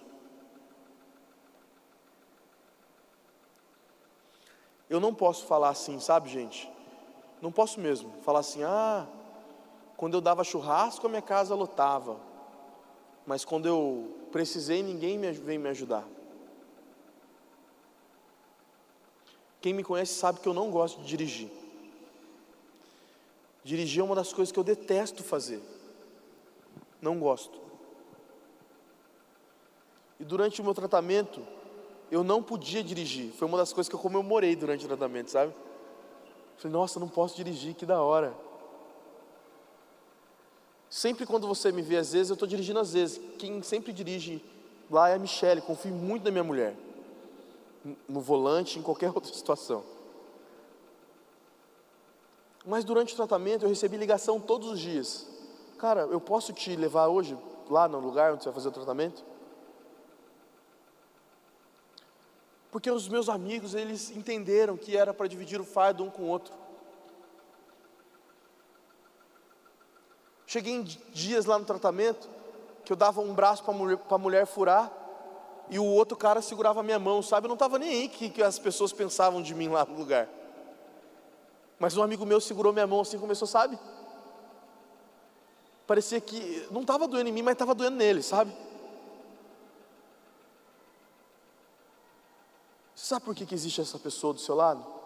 Eu 4.89 5.00
não 5.00 5.13
posso 5.13 5.46
falar 5.46 5.69
assim, 5.69 6.00
sabe, 6.00 6.29
gente? 6.29 6.72
Não 7.41 7.51
posso 7.51 7.79
mesmo 7.79 8.12
falar 8.24 8.39
assim, 8.39 8.63
ah, 8.63 9.05
quando 9.96 10.15
eu 10.15 10.22
dava 10.22 10.43
churrasco 10.43 11.05
a 11.05 11.10
minha 11.10 11.22
casa 11.22 11.53
lotava 11.55 12.29
mas 13.29 13.46
quando 13.46 13.67
eu 13.67 14.17
precisei, 14.31 14.81
ninguém 14.81 15.19
veio 15.19 15.60
me 15.60 15.69
ajudar. 15.69 16.03
Quem 19.62 19.72
me 19.72 19.84
conhece 19.84 20.13
sabe 20.13 20.39
que 20.39 20.48
eu 20.48 20.53
não 20.53 20.72
gosto 20.72 21.00
de 21.01 21.08
dirigir. 21.08 21.51
Dirigir 23.63 24.01
é 24.01 24.03
uma 24.03 24.15
das 24.15 24.34
coisas 24.34 24.51
que 24.51 24.58
eu 24.58 24.63
detesto 24.63 25.22
fazer. 25.22 25.62
Não 27.00 27.19
gosto. 27.19 27.62
E 30.19 30.24
durante 30.24 30.60
o 30.60 30.63
meu 30.63 30.74
tratamento, 30.74 31.46
eu 32.12 32.24
não 32.24 32.42
podia 32.42 32.84
dirigir. 32.84 33.32
Foi 33.34 33.48
uma 33.48 33.58
das 33.58 33.72
coisas 33.72 33.89
que 33.89 33.96
eu 33.96 34.00
comemorei 34.00 34.56
durante 34.56 34.86
o 34.86 34.88
tratamento, 34.88 35.32
sabe? 35.32 35.54
Falei, 36.58 36.74
nossa, 36.74 37.00
não 37.00 37.08
posso 37.08 37.36
dirigir, 37.36 37.75
que 37.75 37.86
da 37.86 38.01
hora. 38.01 38.34
Sempre 40.89 41.25
quando 41.25 41.48
você 41.48 41.72
me 41.72 41.82
vê, 41.82 41.98
às 41.98 42.12
vezes, 42.12 42.30
eu 42.30 42.34
estou 42.34 42.48
dirigindo 42.48 42.80
às 42.80 42.94
vezes. 42.94 43.22
Quem 43.38 43.62
sempre 43.62 43.94
dirige 43.94 44.44
lá 44.89 45.10
é 45.10 45.16
a 45.16 45.20
Michelle, 45.20 45.62
confio 45.62 45.94
muito 45.94 46.24
na 46.24 46.32
minha 46.32 46.44
mulher. 46.44 46.75
No 48.08 48.20
volante, 48.20 48.80
em 48.80 48.82
qualquer 48.82 49.10
outra 49.16 49.32
situação. 49.34 49.84
Mas 52.66 52.84
durante 52.84 53.13
o 53.13 53.16
tratamento 53.16 53.63
eu 53.63 53.70
recebi 53.70 53.98
ligação 53.98 54.39
todos 54.39 54.70
os 54.70 54.80
dias. 54.80 55.28
Cara, 55.78 56.01
eu 56.01 56.20
posso 56.20 56.51
te 56.51 56.75
levar 56.75 57.08
hoje 57.08 57.38
lá 57.70 57.88
no 57.88 58.00
lugar 58.00 58.34
onde 58.34 58.44
você 58.44 58.50
vai 58.50 58.56
fazer 58.56 58.70
o 58.70 58.72
tratamento? 58.72 59.24
Porque 62.71 62.89
os 62.91 63.07
meus 63.07 63.29
amigos, 63.29 63.73
eles 63.73 64.11
entenderam 64.11 64.77
que 64.77 64.95
era 64.95 65.13
para 65.13 65.27
dividir 65.27 65.59
o 65.59 65.65
fardo 65.65 66.03
um 66.03 66.09
com 66.09 66.23
o 66.23 66.27
outro. 66.27 66.53
Cheguei 70.45 70.73
em 70.73 70.83
dias 70.83 71.45
lá 71.45 71.57
no 71.59 71.65
tratamento 71.65 72.29
que 72.83 72.91
eu 72.91 72.97
dava 72.97 73.21
um 73.21 73.33
braço 73.33 73.63
para 73.63 73.73
a 73.73 73.77
mulher, 73.77 73.99
mulher 74.19 74.45
furar 74.47 74.91
e 75.69 75.77
o 75.77 75.85
outro 75.85 76.17
cara 76.17 76.41
segurava 76.41 76.79
a 76.79 76.83
minha 76.83 76.97
mão, 76.97 77.21
sabe? 77.21 77.45
Eu 77.45 77.49
não 77.49 77.55
estava 77.55 77.77
nem 77.77 77.89
aí 77.89 78.09
que, 78.09 78.29
que 78.29 78.41
as 78.41 78.57
pessoas 78.57 78.91
pensavam 78.91 79.41
de 79.41 79.53
mim 79.53 79.67
lá 79.67 79.85
no 79.85 79.95
lugar. 79.95 80.27
Mas 81.77 81.95
um 81.95 82.03
amigo 82.03 82.25
meu 82.25 82.41
segurou 82.41 82.73
minha 82.73 82.88
mão 82.88 83.01
assim 83.01 83.19
começou, 83.19 83.47
sabe? 83.47 83.77
Parecia 85.85 86.19
que 86.19 86.67
não 86.71 86.81
estava 86.81 87.07
doendo 87.07 87.29
em 87.29 87.31
mim, 87.31 87.41
mas 87.41 87.53
estava 87.53 87.73
doendo 87.73 87.97
nele, 87.97 88.21
sabe? 88.21 88.51
Sabe 93.01 93.25
por 93.25 93.34
que, 93.34 93.46
que 93.46 93.56
existe 93.56 93.82
essa 93.82 93.98
pessoa 93.98 94.34
do 94.34 94.39
seu 94.39 94.56
lado? 94.56 95.00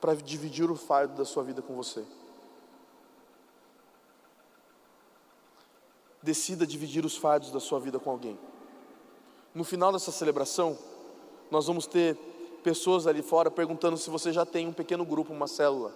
para 0.00 0.14
dividir 0.14 0.70
o 0.70 0.76
fardo 0.76 1.14
da 1.14 1.24
sua 1.24 1.42
vida 1.42 1.62
com 1.62 1.74
você. 1.74 2.04
Decida 6.22 6.66
dividir 6.66 7.04
os 7.04 7.16
fardos 7.16 7.50
da 7.50 7.60
sua 7.60 7.80
vida 7.80 7.98
com 7.98 8.10
alguém. 8.10 8.38
No 9.54 9.64
final 9.64 9.92
dessa 9.92 10.12
celebração, 10.12 10.76
nós 11.50 11.66
vamos 11.66 11.86
ter 11.86 12.16
pessoas 12.62 13.06
ali 13.06 13.22
fora 13.22 13.50
perguntando 13.50 13.96
se 13.96 14.10
você 14.10 14.32
já 14.32 14.44
tem 14.44 14.66
um 14.66 14.72
pequeno 14.72 15.04
grupo, 15.04 15.32
uma 15.32 15.46
célula. 15.46 15.92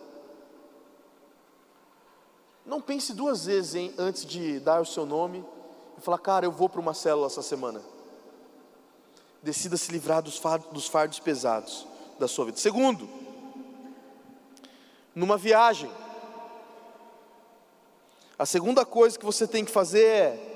Não 2.65 2.81
pense 2.81 3.13
duas 3.13 3.47
vezes 3.47 3.75
hein, 3.75 3.95
antes 3.99 4.25
de 4.25 4.61
dar 4.61 4.81
o 4.81 4.87
seu 4.87 5.05
nome 5.05 5.45
e 5.99 6.01
falar, 6.01 6.19
cara, 6.19 6.47
eu 6.47 6.53
vou 6.53 6.69
para 6.69 6.81
uma 6.81 6.95
célula 6.95 7.27
essa 7.27 7.43
semana. 7.43 7.83
Decida 9.43 9.77
se 9.77 9.91
livrar 9.91 10.23
dos 10.23 10.37
fardos, 10.37 10.71
dos 10.71 10.87
fardos 10.87 11.19
pesados 11.19 11.87
da 12.19 12.29
sua 12.29 12.47
vida. 12.47 12.59
Segundo, 12.59 13.09
numa 15.15 15.39
viagem, 15.39 15.91
a 18.39 18.45
segunda 18.47 18.85
coisa 18.85 19.19
que 19.19 19.25
você 19.25 19.47
tem 19.47 19.65
que 19.65 19.71
fazer 19.71 20.05
é 20.05 20.51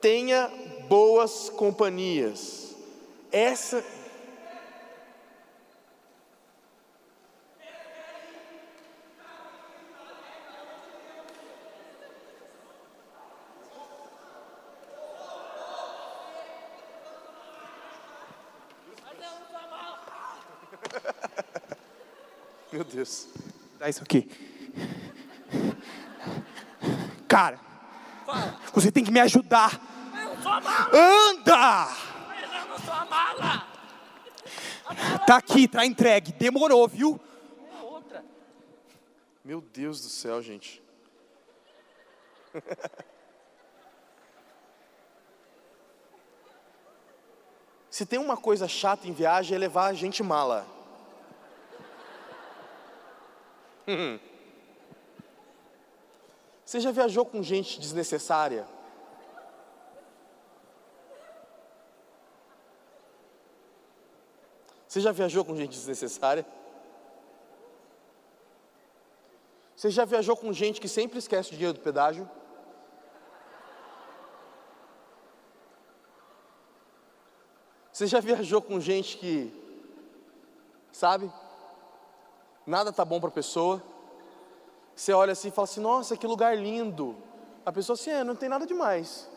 tenha 0.00 0.50
boas 0.88 1.48
companhias. 1.48 2.74
Essa 3.32 3.82
Deus. 22.94 23.26
Dá 23.76 23.88
isso 23.88 24.02
aqui. 24.04 24.30
Cara, 27.26 27.58
Fala. 28.24 28.60
você 28.72 28.92
tem 28.92 29.02
que 29.02 29.10
me 29.10 29.18
ajudar. 29.18 29.80
Eu 30.14 30.40
sou 30.40 30.52
a 30.52 30.60
mala. 30.60 30.90
Anda! 30.94 31.88
Mas 32.28 32.52
eu 32.52 32.66
não 32.68 32.78
sou 32.78 32.94
a 32.94 33.04
mala. 33.04 33.66
Tá 35.26 35.36
aqui, 35.38 35.66
tá 35.66 35.84
entregue. 35.84 36.32
Demorou, 36.32 36.86
viu? 36.86 37.20
É 37.76 37.82
outra. 37.82 38.24
Meu 39.44 39.60
Deus 39.60 40.00
do 40.00 40.08
céu, 40.08 40.40
gente. 40.40 40.80
Se 47.90 48.06
tem 48.06 48.20
uma 48.20 48.36
coisa 48.36 48.68
chata 48.68 49.08
em 49.08 49.12
viagem 49.12 49.56
é 49.56 49.58
levar 49.58 49.86
a 49.86 49.94
gente 49.94 50.22
mala. 50.22 50.73
Você 56.64 56.80
já 56.80 56.90
viajou 56.90 57.24
com 57.26 57.42
gente 57.42 57.78
desnecessária? 57.78 58.66
Você 64.88 65.00
já 65.00 65.12
viajou 65.12 65.44
com 65.44 65.56
gente 65.56 65.70
desnecessária? 65.70 66.46
Você 69.76 69.90
já 69.90 70.04
viajou 70.04 70.36
com 70.36 70.52
gente 70.52 70.80
que 70.80 70.88
sempre 70.88 71.18
esquece 71.18 71.48
o 71.50 71.52
dinheiro 71.52 71.74
do 71.74 71.80
pedágio? 71.80 72.30
Você 77.92 78.06
já 78.06 78.20
viajou 78.20 78.62
com 78.62 78.80
gente 78.80 79.18
que, 79.18 79.52
sabe, 80.92 81.30
nada 82.66 82.92
tá 82.92 83.04
bom 83.04 83.20
para 83.20 83.28
a 83.28 83.32
pessoa? 83.32 83.82
Você 84.94 85.12
olha 85.12 85.32
assim 85.32 85.48
e 85.48 85.50
fala 85.50 85.64
assim: 85.64 85.80
Nossa, 85.80 86.16
que 86.16 86.26
lugar 86.26 86.56
lindo. 86.56 87.16
A 87.64 87.72
pessoa 87.72 87.94
assim: 87.94 88.10
É, 88.10 88.22
não 88.22 88.36
tem 88.36 88.48
nada 88.48 88.66
demais. 88.66 89.28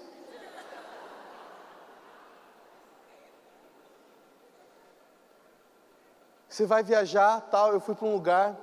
Você 6.58 6.66
vai 6.66 6.82
viajar, 6.82 7.42
tal. 7.52 7.72
Eu 7.72 7.80
fui 7.80 7.94
para 7.94 8.08
um 8.08 8.14
lugar, 8.14 8.56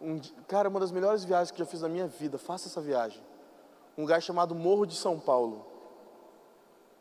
um 0.00 0.18
cara, 0.48 0.68
uma 0.68 0.80
das 0.80 0.90
melhores 0.90 1.24
viagens 1.24 1.50
que 1.50 1.60
eu 1.60 1.66
já 1.66 1.70
fiz 1.70 1.82
na 1.82 1.88
minha 1.88 2.06
vida. 2.06 2.38
Faça 2.38 2.68
essa 2.68 2.80
viagem. 2.80 3.22
Um 3.98 4.02
lugar 4.02 4.22
chamado 4.22 4.54
Morro 4.54 4.86
de 4.86 4.94
São 4.94 5.20
Paulo, 5.20 5.66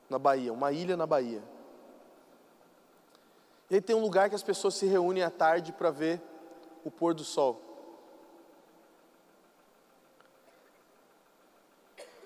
na 0.10 0.20
Bahia, 0.20 0.52
uma 0.52 0.72
ilha 0.72 0.98
na 0.98 1.08
Bahia. 1.08 1.42
E 3.70 3.76
aí 3.76 3.82
tem 3.82 3.96
um 3.96 4.02
lugar 4.02 4.28
que 4.28 4.36
as 4.36 4.44
pessoas 4.44 4.74
se 4.74 4.86
reúnem 4.86 5.24
à 5.24 5.30
tarde 5.30 5.72
para 5.72 5.92
ver 5.92 6.22
o 6.84 6.92
pôr 6.92 7.14
do 7.14 7.24
sol. 7.24 7.62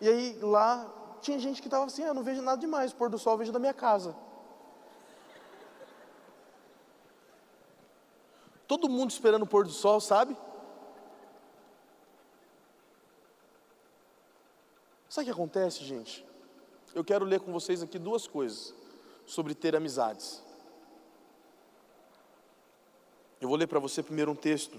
E 0.01 0.07
aí 0.07 0.39
lá 0.41 0.91
tinha 1.21 1.39
gente 1.39 1.61
que 1.61 1.67
estava 1.67 1.85
assim, 1.85 2.03
ah, 2.03 2.13
não 2.13 2.23
vejo 2.23 2.41
nada 2.41 2.59
demais, 2.59 2.91
o 2.91 2.95
pôr 2.95 3.09
do 3.09 3.17
sol 3.17 3.33
eu 3.33 3.37
vejo 3.37 3.51
da 3.51 3.59
minha 3.59 3.73
casa. 3.73 4.15
Todo 8.67 8.89
mundo 8.89 9.11
esperando 9.11 9.43
o 9.43 9.47
pôr 9.47 9.65
do 9.65 9.71
sol, 9.71 10.01
sabe? 10.01 10.35
Sabe 15.07 15.23
o 15.23 15.25
que 15.25 15.31
acontece, 15.31 15.83
gente? 15.83 16.25
Eu 16.93 17.03
quero 17.03 17.23
ler 17.23 17.39
com 17.39 17.51
vocês 17.51 17.83
aqui 17.83 17.99
duas 17.99 18.27
coisas 18.27 18.73
sobre 19.25 19.53
ter 19.53 19.75
amizades. 19.75 20.43
Eu 23.43 23.49
vou 23.49 23.57
ler 23.57 23.67
para 23.67 23.77
você 23.77 24.01
primeiro 24.01 24.31
um 24.31 24.35
texto 24.35 24.77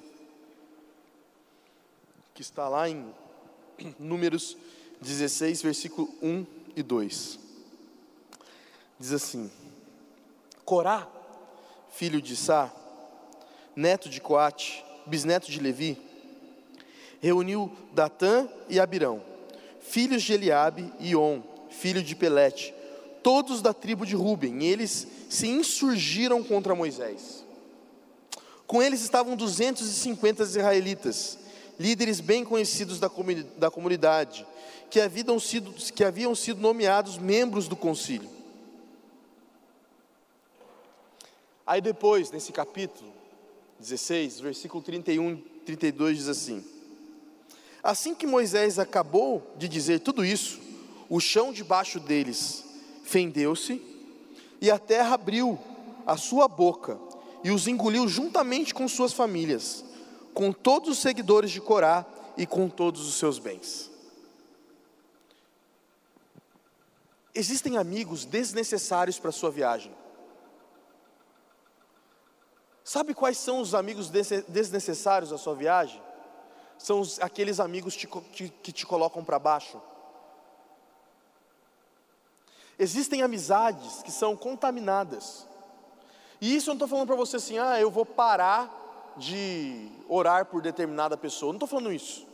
que 2.32 2.40
está 2.40 2.66
lá 2.66 2.88
em 2.88 3.14
Números 4.00 4.56
16, 5.02 5.60
versículo 5.60 6.08
1 6.22 6.46
e 6.74 6.82
2. 6.82 7.38
Diz 8.98 9.12
assim: 9.12 9.50
Corá, 10.64 11.06
filho 11.90 12.22
de 12.22 12.34
Sá, 12.34 12.72
neto 13.76 14.08
de 14.08 14.18
Coate, 14.18 14.82
bisneto 15.04 15.50
de 15.50 15.60
Levi, 15.60 15.98
reuniu 17.20 17.70
Datã 17.92 18.48
e 18.70 18.80
Abirão, 18.80 19.22
filhos 19.78 20.22
de 20.22 20.32
Eliabe 20.32 20.90
e 20.98 21.14
On, 21.14 21.42
filho 21.68 22.02
de 22.02 22.16
Pelete, 22.16 22.74
todos 23.22 23.60
da 23.60 23.74
tribo 23.74 24.06
de 24.06 24.16
Ruben, 24.16 24.62
e 24.62 24.66
eles 24.68 25.06
se 25.28 25.48
insurgiram 25.48 26.42
contra 26.42 26.74
Moisés. 26.74 27.43
Com 28.74 28.82
eles 28.82 29.02
estavam 29.02 29.36
250 29.36 30.42
israelitas, 30.42 31.38
líderes 31.78 32.18
bem 32.18 32.44
conhecidos 32.44 32.98
da, 32.98 33.08
comuni- 33.08 33.44
da 33.56 33.70
comunidade, 33.70 34.44
que 34.90 35.00
haviam, 35.00 35.38
sido, 35.38 35.70
que 35.92 36.02
haviam 36.02 36.34
sido 36.34 36.60
nomeados 36.60 37.16
membros 37.16 37.68
do 37.68 37.76
concílio. 37.76 38.28
Aí 41.64 41.80
depois, 41.80 42.32
nesse 42.32 42.50
capítulo 42.50 43.12
16, 43.78 44.40
versículo 44.40 44.82
31 44.82 45.34
e 45.34 45.36
32 45.64 46.16
diz 46.18 46.28
assim: 46.28 46.64
Assim 47.80 48.12
que 48.12 48.26
Moisés 48.26 48.80
acabou 48.80 49.54
de 49.56 49.68
dizer 49.68 50.00
tudo 50.00 50.24
isso, 50.24 50.58
o 51.08 51.20
chão 51.20 51.52
debaixo 51.52 52.00
deles 52.00 52.64
fendeu-se 53.04 53.80
e 54.60 54.68
a 54.68 54.80
terra 54.80 55.14
abriu 55.14 55.56
a 56.04 56.16
sua 56.16 56.48
boca 56.48 57.13
e 57.44 57.50
os 57.50 57.68
engoliu 57.68 58.08
juntamente 58.08 58.74
com 58.74 58.88
suas 58.88 59.12
famílias, 59.12 59.84
com 60.32 60.50
todos 60.50 60.88
os 60.88 60.98
seguidores 60.98 61.50
de 61.50 61.60
Corá 61.60 62.06
e 62.36 62.46
com 62.46 62.68
todos 62.70 63.06
os 63.06 63.14
seus 63.16 63.38
bens. 63.38 63.90
Existem 67.34 67.76
amigos 67.76 68.24
desnecessários 68.24 69.18
para 69.18 69.28
a 69.28 69.32
sua 69.32 69.50
viagem. 69.50 69.94
Sabe 72.82 73.12
quais 73.14 73.36
são 73.38 73.60
os 73.60 73.74
amigos 73.74 74.08
desnecessários 74.08 75.30
da 75.30 75.38
sua 75.38 75.54
viagem? 75.54 76.02
São 76.78 77.00
os- 77.00 77.18
aqueles 77.20 77.60
amigos 77.60 77.94
te 77.96 78.06
que 78.06 78.72
te 78.72 78.86
colocam 78.86 79.24
para 79.24 79.38
baixo. 79.38 79.80
Existem 82.78 83.22
amizades 83.22 84.02
que 84.02 84.10
são 84.10 84.36
contaminadas. 84.36 85.46
E 86.44 86.54
isso 86.54 86.68
eu 86.68 86.72
não 86.72 86.76
estou 86.76 86.88
falando 86.88 87.06
para 87.06 87.16
você 87.16 87.36
assim, 87.36 87.58
ah, 87.58 87.80
eu 87.80 87.90
vou 87.90 88.04
parar 88.04 89.14
de 89.16 89.88
orar 90.06 90.44
por 90.44 90.60
determinada 90.60 91.16
pessoa. 91.16 91.50
Não 91.50 91.56
estou 91.56 91.66
falando 91.66 91.90
isso. 91.90 92.26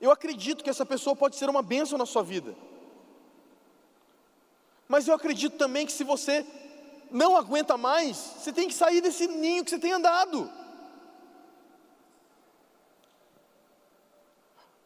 Eu 0.00 0.10
acredito 0.10 0.64
que 0.64 0.70
essa 0.70 0.86
pessoa 0.86 1.14
pode 1.14 1.36
ser 1.36 1.46
uma 1.50 1.60
bênção 1.60 1.98
na 1.98 2.06
sua 2.06 2.22
vida. 2.22 2.56
Mas 4.88 5.06
eu 5.06 5.14
acredito 5.14 5.58
também 5.58 5.84
que 5.84 5.92
se 5.92 6.04
você 6.04 6.46
não 7.10 7.36
aguenta 7.36 7.76
mais, 7.76 8.16
você 8.16 8.50
tem 8.50 8.66
que 8.66 8.72
sair 8.72 9.02
desse 9.02 9.26
ninho 9.26 9.62
que 9.62 9.68
você 9.68 9.78
tem 9.78 9.92
andado. 9.92 10.50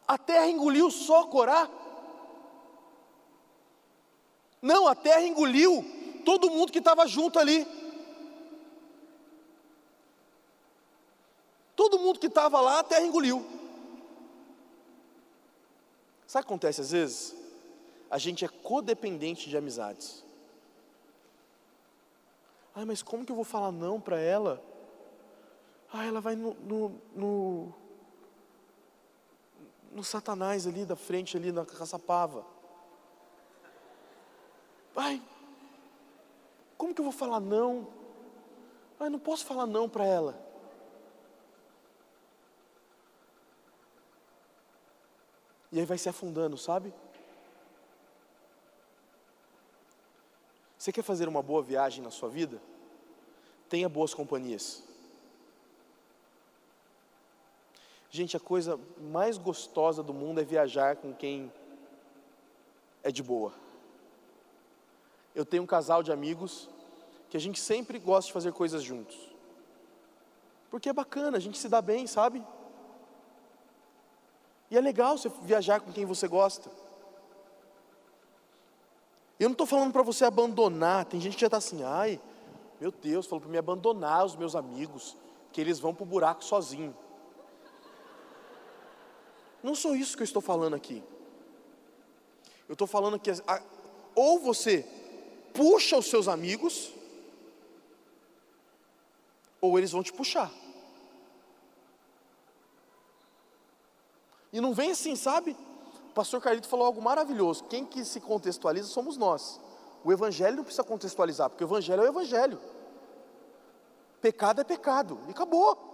A 0.05 0.17
terra 0.17 0.49
engoliu 0.49 0.91
só 0.91 1.27
Corá? 1.27 1.69
Não, 4.61 4.85
a 4.85 4.95
terra 4.95 5.21
engoliu 5.21 5.85
todo 6.25 6.51
mundo 6.51 6.73
que 6.73 6.79
estava 6.79 7.07
junto 7.07 7.39
ali. 7.39 7.82
Todo 11.75 11.99
mundo 11.99 12.19
que 12.19 12.27
estava 12.27 12.61
lá, 12.61 12.79
a 12.79 12.83
terra 12.83 13.05
engoliu. 13.05 13.45
Sabe 16.27 16.43
o 16.43 16.47
que 16.47 16.53
acontece 16.53 16.81
às 16.81 16.91
vezes? 16.91 17.35
A 18.09 18.17
gente 18.17 18.45
é 18.45 18.47
codependente 18.47 19.49
de 19.49 19.57
amizades. 19.57 20.23
Ai, 22.75 22.85
mas 22.85 23.03
como 23.03 23.25
que 23.25 23.31
eu 23.31 23.35
vou 23.35 23.45
falar 23.45 23.71
não 23.71 23.99
para 23.99 24.19
ela? 24.19 24.61
Ah, 25.91 26.05
ela 26.05 26.19
vai 26.19 26.35
no, 26.35 26.55
no, 26.55 27.01
no, 27.15 27.73
no 29.91 30.03
Satanás 30.03 30.65
ali 30.65 30.85
da 30.85 30.95
frente, 30.95 31.37
ali 31.37 31.51
na 31.51 31.65
caçapava. 31.65 32.43
Ai, 34.95 35.21
como 36.77 36.93
que 36.93 37.01
eu 37.01 37.05
vou 37.05 37.13
falar 37.13 37.39
não? 37.39 37.87
Ai, 38.99 39.09
não 39.09 39.19
posso 39.19 39.45
falar 39.45 39.67
não 39.67 39.87
para 39.87 40.05
ela. 40.05 40.52
E 45.73 45.79
aí 45.79 45.85
vai 45.87 45.97
se 45.97 46.07
afundando, 46.07 46.55
sabe? 46.55 46.93
Você 50.77 50.91
quer 50.91 51.01
fazer 51.01 51.27
uma 51.27 51.41
boa 51.41 51.63
viagem 51.63 52.03
na 52.03 52.11
sua 52.11 52.29
vida? 52.29 52.61
Tenha 53.69 53.89
boas 53.89 54.13
companhias. 54.13 54.83
Gente, 58.11 58.37
a 58.37 58.39
coisa 58.39 58.79
mais 58.99 59.39
gostosa 59.39 60.03
do 60.03 60.13
mundo 60.13 60.39
é 60.39 60.43
viajar 60.43 60.95
com 60.97 61.11
quem 61.11 61.51
é 63.01 63.11
de 63.11 63.23
boa. 63.23 63.51
Eu 65.33 65.43
tenho 65.43 65.63
um 65.63 65.65
casal 65.67 66.03
de 66.03 66.11
amigos 66.11 66.69
que 67.31 67.37
a 67.37 67.39
gente 67.39 67.59
sempre 67.59 67.97
gosta 67.97 68.27
de 68.27 68.33
fazer 68.33 68.53
coisas 68.53 68.83
juntos. 68.83 69.17
Porque 70.69 70.87
é 70.87 70.93
bacana, 70.93 71.37
a 71.37 71.41
gente 71.41 71.57
se 71.57 71.67
dá 71.67 71.81
bem, 71.81 72.05
sabe? 72.05 72.45
E 74.73 74.77
é 74.77 74.81
legal 74.81 75.15
você 75.15 75.29
viajar 75.43 75.81
com 75.81 75.91
quem 75.91 76.03
você 76.03 76.27
gosta. 76.27 76.67
Eu 79.39 79.47
não 79.47 79.51
estou 79.51 79.67
falando 79.67 79.93
para 79.93 80.01
você 80.01 80.25
abandonar, 80.25 81.05
tem 81.05 81.21
gente 81.21 81.35
que 81.35 81.41
já 81.41 81.45
está 81.45 81.57
assim, 81.57 81.83
ai, 81.83 82.19
meu 82.81 82.91
Deus, 82.91 83.27
falou 83.27 83.41
para 83.41 83.51
me 83.51 83.57
abandonar 83.59 84.25
os 84.25 84.35
meus 84.35 84.55
amigos, 84.55 85.15
que 85.51 85.61
eles 85.61 85.77
vão 85.77 85.93
para 85.93 86.01
o 86.01 86.07
buraco 86.07 86.43
sozinho. 86.43 86.97
Não 89.61 89.75
sou 89.75 89.95
isso 89.95 90.17
que 90.17 90.23
eu 90.23 90.25
estou 90.25 90.41
falando 90.41 90.73
aqui. 90.73 91.03
Eu 92.67 92.73
estou 92.73 92.87
falando 92.87 93.19
que 93.19 93.29
ou 94.15 94.39
você 94.39 94.83
puxa 95.53 95.99
os 95.99 96.07
seus 96.07 96.27
amigos, 96.27 96.91
ou 99.61 99.77
eles 99.77 99.91
vão 99.91 100.01
te 100.01 100.11
puxar. 100.11 100.51
E 104.53 104.61
não 104.61 104.71
vem 104.71 104.91
assim, 104.91 105.15
sabe? 105.15 105.57
O 106.11 106.13
pastor 106.13 106.39
Carlito 106.39 106.67
falou 106.67 106.85
algo 106.85 107.01
maravilhoso. 107.01 107.63
Quem 107.63 107.83
que 107.83 108.05
se 108.05 108.21
contextualiza 108.21 108.87
somos 108.87 109.17
nós. 109.17 109.59
O 110.03 110.11
evangelho 110.13 110.57
não 110.57 110.63
precisa 110.63 110.83
contextualizar, 110.83 111.49
porque 111.49 111.63
o 111.63 111.67
evangelho 111.67 112.03
é 112.03 112.05
o 112.05 112.09
evangelho. 112.09 112.61
Pecado 114.21 114.61
é 114.61 114.63
pecado, 114.63 115.19
e 115.27 115.31
acabou. 115.31 115.91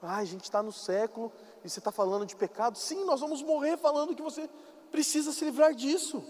Ah, 0.00 0.16
a 0.16 0.24
gente 0.24 0.44
está 0.44 0.62
no 0.62 0.72
século 0.72 1.30
e 1.62 1.68
você 1.68 1.78
está 1.78 1.92
falando 1.92 2.26
de 2.26 2.34
pecado. 2.34 2.78
Sim, 2.78 3.04
nós 3.04 3.20
vamos 3.20 3.42
morrer 3.42 3.76
falando 3.76 4.14
que 4.14 4.22
você 4.22 4.48
precisa 4.90 5.30
se 5.30 5.44
livrar 5.44 5.74
disso. 5.74 6.24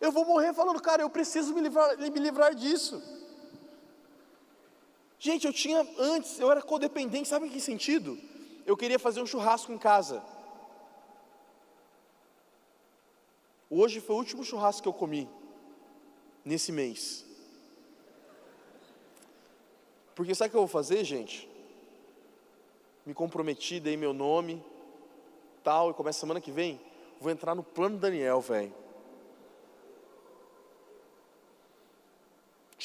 Eu 0.00 0.12
vou 0.12 0.24
morrer 0.24 0.52
falando, 0.52 0.80
cara, 0.80 1.02
eu 1.02 1.10
preciso 1.10 1.54
me 1.54 1.60
livrar, 1.60 1.96
me 1.98 2.18
livrar 2.18 2.54
disso. 2.54 3.02
Gente, 5.18 5.46
eu 5.46 5.52
tinha 5.52 5.86
antes, 5.98 6.38
eu 6.38 6.50
era 6.50 6.60
codependente, 6.60 7.28
sabe 7.28 7.46
em 7.46 7.50
que 7.50 7.60
sentido? 7.60 8.18
Eu 8.66 8.76
queria 8.76 8.98
fazer 8.98 9.20
um 9.20 9.26
churrasco 9.26 9.72
em 9.72 9.78
casa. 9.78 10.22
Hoje 13.70 14.00
foi 14.00 14.14
o 14.14 14.18
último 14.18 14.44
churrasco 14.44 14.82
que 14.82 14.88
eu 14.88 14.92
comi 14.92 15.28
nesse 16.44 16.70
mês. 16.70 17.24
Porque 20.14 20.34
sabe 20.34 20.48
o 20.48 20.50
que 20.50 20.56
eu 20.56 20.60
vou 20.60 20.68
fazer, 20.68 21.02
gente? 21.04 21.52
me 23.04 23.14
comprometi, 23.14 23.80
dei 23.80 23.96
meu 23.96 24.12
nome, 24.12 24.64
tal, 25.62 25.90
e 25.90 25.94
começa 25.94 26.20
semana 26.20 26.40
que 26.40 26.52
vem, 26.52 26.80
vou 27.20 27.30
entrar 27.30 27.54
no 27.54 27.62
plano 27.62 27.98
Daniel, 27.98 28.40
velho. 28.40 28.72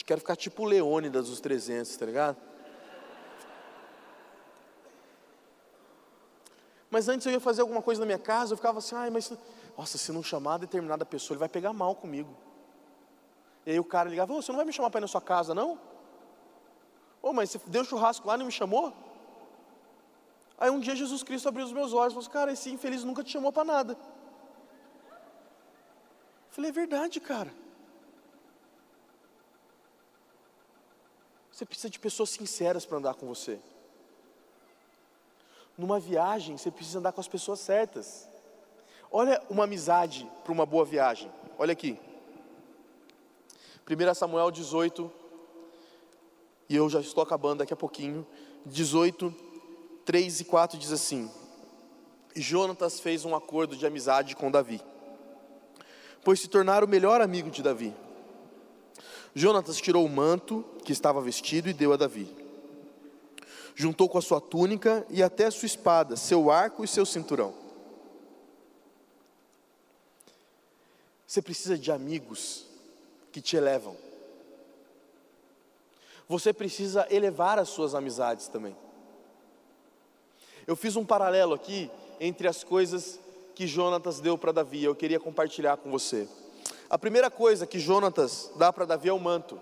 Quero 0.06 0.22
ficar 0.22 0.38
tipo 0.38 0.64
o 0.64 0.66
Leônidas 0.66 1.28
dos 1.28 1.42
300, 1.42 1.98
tá 1.98 2.06
ligado? 2.06 2.38
Mas 6.90 7.10
antes 7.10 7.26
eu 7.26 7.34
ia 7.34 7.40
fazer 7.40 7.62
alguma 7.62 7.82
coisa 7.82 8.00
na 8.00 8.06
minha 8.06 8.20
casa, 8.20 8.54
eu 8.54 8.58
ficava 8.58 8.80
assim, 8.80 8.96
ai, 8.96 9.10
mas, 9.10 9.32
nossa, 9.78 9.98
se 9.98 10.12
não 10.12 10.24
chamar 10.24 10.58
determinada 10.58 11.06
pessoa, 11.06 11.36
ele 11.36 11.40
vai 11.40 11.50
pegar 11.50 11.74
mal 11.74 11.96
comigo. 11.96 12.36
E 13.66 13.72
aí 13.72 13.80
o 13.80 13.84
cara 13.84 14.10
ligava, 14.10 14.34
você 14.34 14.52
não 14.52 14.58
vai 14.58 14.66
me 14.66 14.72
chamar 14.72 14.90
para 14.90 15.00
ir 15.00 15.02
na 15.02 15.08
sua 15.08 15.22
casa, 15.22 15.54
não? 15.54 15.78
Ô, 17.22 17.34
mas 17.34 17.52
você 17.52 17.60
deu 17.68 17.84
churrasco 17.84 18.26
lá 18.26 18.36
e 18.36 18.38
não 18.38 18.46
me 18.46 18.52
chamou? 18.52 18.94
Aí 20.58 20.70
um 20.70 20.80
dia 20.80 20.96
Jesus 20.96 21.22
Cristo 21.24 21.50
abriu 21.50 21.66
os 21.66 21.74
meus 21.74 21.92
olhos 21.94 22.14
e 22.14 22.16
falou 22.16 22.22
assim, 22.22 22.32
cara, 22.32 22.52
esse 22.54 22.70
infeliz 22.70 23.04
nunca 23.04 23.24
te 23.24 23.32
chamou 23.32 23.52
para 23.52 23.66
nada. 23.66 23.94
Eu 23.94 23.98
falei, 26.52 26.70
é 26.70 26.74
verdade, 26.74 27.20
cara. 27.20 27.54
Você 31.52 31.66
precisa 31.66 31.90
de 31.90 32.00
pessoas 32.00 32.30
sinceras 32.30 32.86
para 32.86 32.98
andar 32.98 33.16
com 33.16 33.28
você. 33.28 33.60
Numa 35.78 36.00
viagem, 36.00 36.58
você 36.58 36.72
precisa 36.72 37.00
andar 37.00 37.12
com 37.12 37.22
as 37.22 37.28
pessoas 37.28 37.60
certas. 37.60 38.28
Olha 39.12 39.42
uma 39.50 39.66
amizade 39.66 40.30
para 40.44 40.52
uma 40.52 40.66
boa 40.66 40.84
viagem. 40.84 41.32
Olha 41.58 41.72
aqui. 41.72 42.00
1 43.90 44.14
Samuel 44.16 44.52
18, 44.52 45.10
e 46.68 46.76
eu 46.76 46.90
já 46.90 47.00
estou 47.00 47.24
acabando 47.24 47.60
daqui 47.60 47.74
a 47.74 47.78
pouquinho. 47.78 48.28
18, 48.66 49.34
3 50.04 50.42
e 50.42 50.46
4 50.46 50.78
diz 50.78 50.92
assim: 50.92 51.32
Jonatas 52.36 53.00
fez 53.00 53.24
um 53.24 53.36
acordo 53.36 53.78
de 53.78 53.86
amizade 53.86 54.36
com 54.36 54.52
Davi, 54.52 54.82
pois 56.24 56.42
se 56.42 56.50
tornaram 56.50 56.86
o 56.86 56.90
melhor 56.90 57.22
amigo 57.22 57.50
de 57.50 57.64
Davi. 57.64 57.96
Jonatas 59.34 59.78
tirou 59.78 60.04
o 60.04 60.10
manto 60.10 60.66
que 60.84 60.92
estava 60.92 61.22
vestido 61.22 61.70
e 61.70 61.74
deu 61.74 61.94
a 61.94 61.98
Davi. 61.98 62.47
Juntou 63.80 64.10
com 64.10 64.18
a 64.18 64.22
sua 64.24 64.42
túnica 64.42 65.06
e 65.08 65.22
até 65.22 65.46
a 65.46 65.52
sua 65.52 65.68
espada, 65.68 66.16
seu 66.16 66.50
arco 66.50 66.84
e 66.84 66.88
seu 66.88 67.06
cinturão. 67.06 67.54
Você 71.28 71.44
precisa 71.44 71.78
de 71.78 71.92
amigos 71.92 72.66
que 73.32 73.40
te 73.40 73.56
elevam. 73.56 73.96
Você 76.28 76.52
precisa 76.52 77.06
elevar 77.12 77.60
as 77.60 77.70
suas 77.70 77.94
amizades 77.94 78.48
também. 78.48 78.76
Eu 80.66 80.76
fiz 80.76 80.96
um 80.96 81.06
paralelo 81.06 81.54
aqui 81.54 81.92
entre 82.20 82.48
as 82.48 82.64
coisas 82.64 83.20
que 83.54 83.68
Jonatas 83.68 84.20
deu 84.20 84.40
para 84.40 84.52
Davi, 84.52 84.84
eu 84.84 84.96
queria 84.96 85.20
compartilhar 85.20 85.78
com 85.78 85.92
você. 85.92 86.28
A 86.90 86.98
primeira 86.98 87.30
coisa 87.30 87.68
que 87.68 87.78
Jonatas 87.78 88.50
dá 88.56 88.74
para 88.74 88.86
Davi 88.86 89.10
é 89.10 89.14
o 89.14 89.20
manto. 89.20 89.62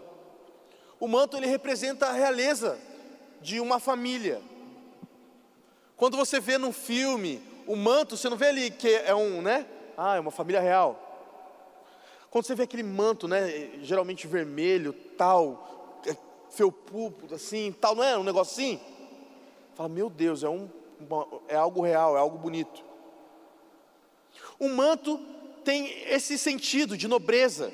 O 1.02 1.08
manto 1.10 1.36
ele 1.36 1.48
representa 1.48 2.06
a 2.08 2.14
realeza 2.14 2.80
de 3.46 3.60
uma 3.60 3.80
família. 3.80 4.42
Quando 5.96 6.18
você 6.18 6.40
vê 6.40 6.58
num 6.58 6.74
filme 6.74 7.40
o 7.68 7.76
manto, 7.76 8.18
você 8.18 8.28
não 8.28 8.36
vê 8.36 8.48
ali 8.48 8.72
que 8.72 8.90
é 8.90 9.14
um, 9.14 9.40
né? 9.40 9.68
Ah, 9.96 10.16
é 10.16 10.20
uma 10.20 10.32
família 10.32 10.60
real. 10.60 11.00
Quando 12.32 12.46
você 12.46 12.56
vê 12.56 12.64
aquele 12.64 12.82
manto, 12.82 13.28
né, 13.28 13.70
geralmente 13.84 14.26
vermelho, 14.26 14.94
tal, 15.16 16.02
é, 16.08 16.18
felpudo, 16.50 17.36
assim, 17.36 17.72
tal, 17.80 17.94
não 17.94 18.04
é 18.04 18.18
um 18.18 18.24
negócio 18.24 18.52
assim? 18.52 18.80
Fala, 19.76 19.90
meu 19.90 20.10
Deus, 20.10 20.44
é 20.44 20.50
um 20.50 20.68
é 21.48 21.56
algo 21.56 21.82
real, 21.82 22.18
é 22.18 22.20
algo 22.20 22.40
bonito. 22.40 22.84
O 24.58 24.70
manto 24.70 25.20
tem 25.64 25.88
esse 26.10 26.38
sentido 26.38 26.98
de 26.98 27.08
nobreza. 27.08 27.72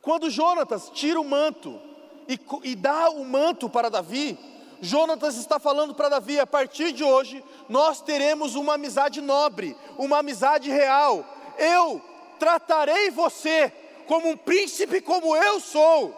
Quando 0.00 0.30
Jonatas 0.30 0.88
tira 0.90 1.20
o 1.20 1.24
manto 1.24 1.80
e, 2.28 2.40
e 2.62 2.74
dá 2.74 3.10
o 3.10 3.24
manto 3.24 3.68
para 3.68 3.88
Davi, 3.88 4.38
Jonatas 4.80 5.36
está 5.36 5.58
falando 5.58 5.94
para 5.94 6.08
Davi: 6.08 6.38
a 6.38 6.46
partir 6.46 6.92
de 6.92 7.04
hoje, 7.04 7.42
nós 7.68 8.00
teremos 8.00 8.54
uma 8.54 8.74
amizade 8.74 9.20
nobre, 9.20 9.76
uma 9.96 10.18
amizade 10.18 10.70
real. 10.70 11.24
Eu 11.58 12.02
tratarei 12.38 13.10
você 13.10 13.72
como 14.06 14.28
um 14.28 14.36
príncipe, 14.36 15.00
como 15.00 15.36
eu 15.36 15.60
sou. 15.60 16.14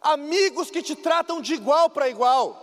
Amigos 0.00 0.70
que 0.70 0.82
te 0.82 0.96
tratam 0.96 1.40
de 1.40 1.54
igual 1.54 1.90
para 1.90 2.08
igual 2.08 2.62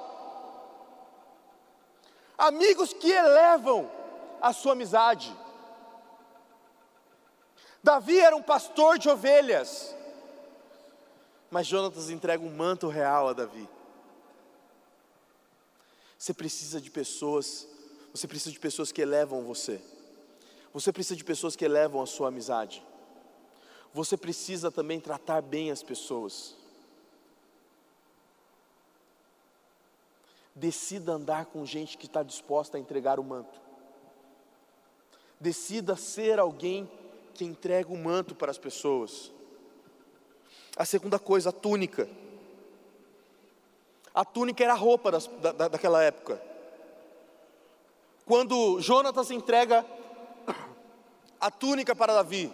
amigos 2.40 2.94
que 2.94 3.12
elevam 3.12 3.92
a 4.42 4.54
sua 4.54 4.72
amizade. 4.72 5.36
Davi 7.84 8.18
era 8.18 8.36
um 8.36 8.42
pastor 8.42 8.98
de 8.98 9.10
ovelhas. 9.10 9.94
Mas 11.50 11.68
Jonatas 11.68 12.10
entrega 12.10 12.44
um 12.44 12.56
manto 12.56 12.88
real 12.88 13.28
a 13.28 13.34
Davi. 13.34 13.68
Você 16.18 16.34
precisa 16.34 16.82
de 16.82 16.92
pessoas, 16.92 17.68
você 18.14 18.28
precisa 18.28 18.52
de 18.52 18.60
pessoas 18.60 18.92
que 18.92 19.02
elevam 19.02 19.44
você. 19.44 19.82
Você 20.74 20.92
precisa 20.92 21.16
de 21.16 21.24
pessoas 21.24 21.56
que 21.56 21.66
elevam 21.66 22.02
a 22.02 22.06
sua 22.06 22.28
amizade. 22.28 22.86
Você 23.94 24.16
precisa 24.16 24.70
também 24.70 25.00
tratar 25.00 25.42
bem 25.42 25.72
as 25.72 25.82
pessoas. 25.82 26.56
Decida 30.54 31.14
andar 31.14 31.46
com 31.46 31.66
gente 31.66 31.98
que 31.98 32.06
está 32.06 32.22
disposta 32.22 32.78
a 32.78 32.80
entregar 32.80 33.20
o 33.20 33.24
manto. 33.24 33.60
Decida 35.40 35.96
ser 35.96 36.38
alguém 36.38 36.90
que 37.34 37.46
entrega 37.46 37.92
o 37.92 37.98
manto 37.98 38.36
para 38.36 38.52
as 38.52 38.58
pessoas. 38.58 39.32
A 40.76 40.86
segunda 40.86 41.20
coisa, 41.20 41.50
a 41.50 41.52
túnica. 41.52 42.10
A 44.14 44.26
túnica 44.26 44.64
era 44.64 44.74
a 44.74 44.78
roupa 44.78 45.12
das, 45.12 45.28
da, 45.28 45.68
daquela 45.68 46.04
época. 46.04 46.42
Quando 48.26 48.80
Jonatas 48.80 49.32
entrega 49.32 49.86
a 51.40 51.50
túnica 51.50 51.96
para 51.96 52.14
Davi, 52.14 52.52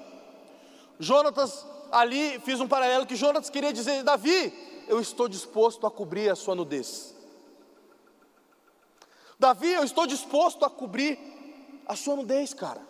Jonatas 0.99 1.65
ali 1.91 2.39
fiz 2.39 2.59
um 2.59 2.67
paralelo 2.67 3.05
que 3.05 3.15
Jonatas 3.15 3.49
queria 3.49 3.73
dizer: 3.73 4.03
Davi, 4.03 4.53
eu 4.87 4.99
estou 4.99 5.27
disposto 5.27 5.85
a 5.85 5.91
cobrir 5.91 6.29
a 6.29 6.35
sua 6.35 6.55
nudez. 6.55 7.13
Davi, 9.37 9.73
eu 9.73 9.83
estou 9.83 10.07
disposto 10.07 10.63
a 10.63 10.69
cobrir 10.69 11.19
a 11.85 11.95
sua 11.95 12.15
nudez, 12.15 12.53
cara. 12.53 12.81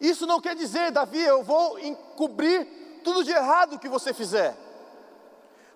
Isso 0.00 0.26
não 0.26 0.40
quer 0.40 0.54
dizer, 0.54 0.92
Davi, 0.92 1.20
eu 1.20 1.42
vou 1.42 1.78
encobrir 1.78 2.66
tudo 3.08 3.24
de 3.24 3.30
errado 3.32 3.78
que 3.78 3.88
você 3.88 4.12
fizer. 4.12 4.54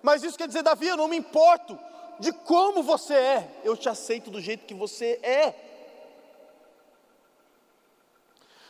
Mas 0.03 0.21
isso 0.21 0.37
quer 0.37 0.47
dizer, 0.47 0.61
Davi, 0.61 0.87
eu 0.87 0.95
não 0.95 1.07
me 1.07 1.17
importo 1.17 1.79
de 2.19 2.31
como 2.31 2.83
você 2.83 3.15
é, 3.15 3.61
eu 3.63 3.75
te 3.75 3.89
aceito 3.89 4.29
do 4.29 4.39
jeito 4.39 4.67
que 4.67 4.75
você 4.75 5.19
é. 5.23 5.55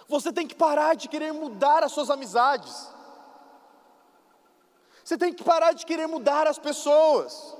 Você 0.07 0.31
tem 0.31 0.47
que 0.47 0.55
parar 0.55 0.95
de 0.95 1.09
querer 1.09 1.33
mudar 1.33 1.83
as 1.83 1.91
suas 1.91 2.09
amizades. 2.09 2.87
Você 5.03 5.17
tem 5.17 5.33
que 5.33 5.43
parar 5.43 5.73
de 5.73 5.85
querer 5.85 6.07
mudar 6.07 6.47
as 6.47 6.57
pessoas. 6.57 7.57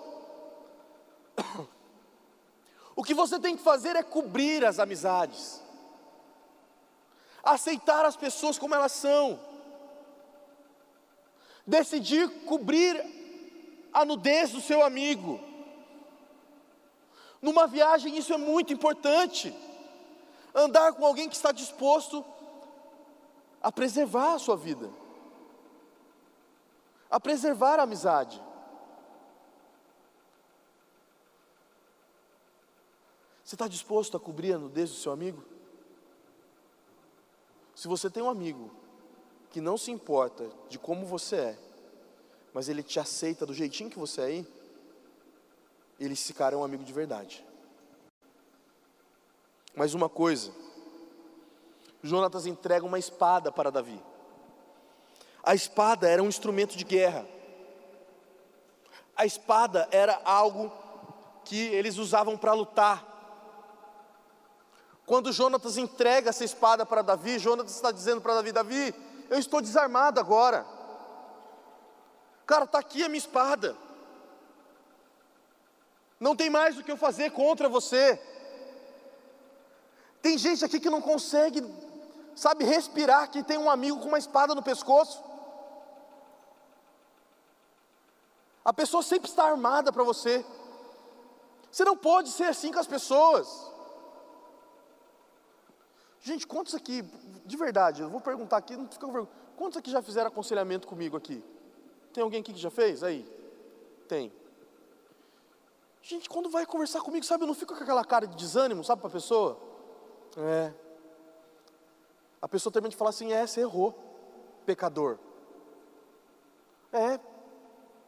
O 2.96 3.04
que 3.04 3.14
você 3.14 3.38
tem 3.40 3.58
que 3.58 3.64
fazer 3.64 3.98
é 3.98 4.04
cobrir 4.04 4.64
as 4.64 4.80
amizades, 4.80 5.60
aceitar 7.44 8.06
as 8.06 8.16
pessoas 8.16 8.58
como 8.58 8.76
elas 8.76 8.92
são, 8.94 9.40
decidir 11.66 12.30
cobrir 12.46 13.02
a 13.92 14.04
nudez 14.04 14.52
do 14.52 14.62
seu 14.62 14.84
amigo. 14.84 15.40
Numa 17.42 17.68
viagem, 17.68 18.18
isso 18.18 18.34
é 18.34 18.38
muito 18.38 18.74
importante. 18.74 19.56
Andar 20.54 20.94
com 20.94 21.06
alguém 21.06 21.30
que 21.30 21.36
está 21.36 21.52
disposto 21.52 22.24
a 23.62 23.72
preservar 23.72 24.34
a 24.34 24.40
sua 24.40 24.58
vida, 24.58 24.90
a 27.10 27.20
preservar 27.20 27.80
a 27.80 27.84
amizade. 27.84 28.42
Você 33.44 33.56
está 33.56 33.68
disposto 33.68 34.16
a 34.18 34.20
cobrir 34.20 34.54
a 34.54 34.58
nudez 34.58 34.90
do 34.90 34.96
seu 34.96 35.12
amigo? 35.12 35.44
Se 37.76 37.88
você 37.88 38.10
tem 38.10 38.24
um 38.24 38.30
amigo 38.30 38.83
que 39.54 39.62
não 39.62 39.78
se 39.78 39.92
importa 39.92 40.50
de 40.68 40.80
como 40.80 41.06
você 41.06 41.36
é, 41.36 41.60
mas 42.52 42.68
ele 42.68 42.82
te 42.82 43.00
aceita 43.00 43.46
do 43.46 43.54
jeitinho 43.54 43.88
que 43.88 44.00
você 44.00 44.22
é 44.22 44.26
aí, 44.26 44.48
ele 46.00 46.16
se 46.16 46.34
cara 46.34 46.56
é 46.56 46.58
um 46.58 46.64
amigo 46.64 46.84
de 46.84 46.92
verdade. 46.92 47.46
Mas 49.76 49.94
uma 49.94 50.10
coisa, 50.10 50.52
Jonatas 52.02 52.48
entrega 52.48 52.84
uma 52.84 52.98
espada 52.98 53.52
para 53.52 53.72
Davi. 53.72 54.02
A 55.44 55.54
espada 55.54 56.10
era 56.10 56.24
um 56.24 56.28
instrumento 56.28 56.76
de 56.76 56.84
guerra. 56.84 57.24
A 59.16 59.24
espada 59.24 59.88
era 59.92 60.20
algo 60.26 60.72
que 61.46 61.68
eles 61.68 62.00
usavam 62.00 62.36
para 62.36 62.54
lutar. 62.54 63.06
Quando 65.06 65.32
Jonatas 65.32 65.78
entrega 65.78 66.32
essa 66.32 66.44
espada 66.44 66.88
para 66.88 67.04
Davi, 67.04 67.38
Jonatas 67.38 67.76
está 67.76 67.92
dizendo 67.92 68.20
para 68.20 68.36
Davi: 68.36 68.52
Davi, 68.52 69.13
eu 69.34 69.40
estou 69.40 69.62
desarmado 69.62 70.20
agora. 70.20 70.64
Cara, 72.46 72.66
está 72.66 72.78
aqui 72.78 73.04
a 73.04 73.10
minha 73.10 73.18
espada. 73.18 73.76
Não 76.20 76.36
tem 76.36 76.50
mais 76.52 76.78
o 76.78 76.84
que 76.84 76.92
eu 76.92 76.98
fazer 76.98 77.32
contra 77.32 77.68
você. 77.68 78.22
Tem 80.22 80.38
gente 80.38 80.64
aqui 80.64 80.80
que 80.80 80.90
não 80.90 81.02
consegue, 81.02 81.62
sabe, 82.36 82.64
respirar, 82.64 83.32
que 83.32 83.42
tem 83.44 83.58
um 83.58 83.72
amigo 83.72 84.00
com 84.00 84.08
uma 84.08 84.20
espada 84.20 84.54
no 84.54 84.62
pescoço. 84.62 85.24
A 88.64 88.72
pessoa 88.72 89.02
sempre 89.02 89.30
está 89.30 89.46
armada 89.46 89.92
para 89.92 90.04
você. 90.04 90.46
Você 91.72 91.84
não 91.84 91.98
pode 91.98 92.30
ser 92.30 92.46
assim 92.46 92.72
com 92.72 92.80
as 92.80 92.88
pessoas. 92.88 93.73
Gente, 96.24 96.48
quantos 96.48 96.74
aqui, 96.74 97.04
de 97.46 97.58
verdade, 97.58 98.02
eu 98.02 98.10
vou 98.10 98.22
perguntar 98.22 98.56
aqui, 98.56 98.78
não 98.78 98.88
fica 98.88 99.06
com 99.06 99.12
vergonha. 99.12 99.36
Quantos 99.58 99.78
aqui 99.78 99.92
já 99.92 100.02
fizeram 100.02 100.30
aconselhamento 100.30 100.88
comigo 100.88 101.18
aqui? 101.18 101.44
Tem 102.14 102.24
alguém 102.24 102.40
aqui 102.40 102.54
que 102.54 102.60
já 102.60 102.72
fez? 102.72 103.04
Aí? 103.04 103.26
Tem. 104.08 104.32
Gente, 106.02 106.30
quando 106.30 106.50
vai 106.50 106.66
conversar 106.66 107.02
comigo, 107.02 107.26
sabe, 107.26 107.44
eu 107.44 107.48
não 107.48 107.54
fico 107.54 107.76
com 107.76 107.84
aquela 107.84 108.06
cara 108.06 108.26
de 108.26 108.38
desânimo, 108.38 108.86
sabe, 108.86 109.02
para 109.02 109.10
a 109.10 109.12
pessoa? 109.12 109.60
É. 110.38 110.74
A 112.42 112.48
pessoa 112.48 112.72
termina 112.72 112.90
de 112.90 112.96
falar 112.96 113.10
assim: 113.10 113.34
é, 113.34 113.46
você 113.46 113.60
errou, 113.60 113.94
pecador. 114.66 115.20
É, 116.94 117.20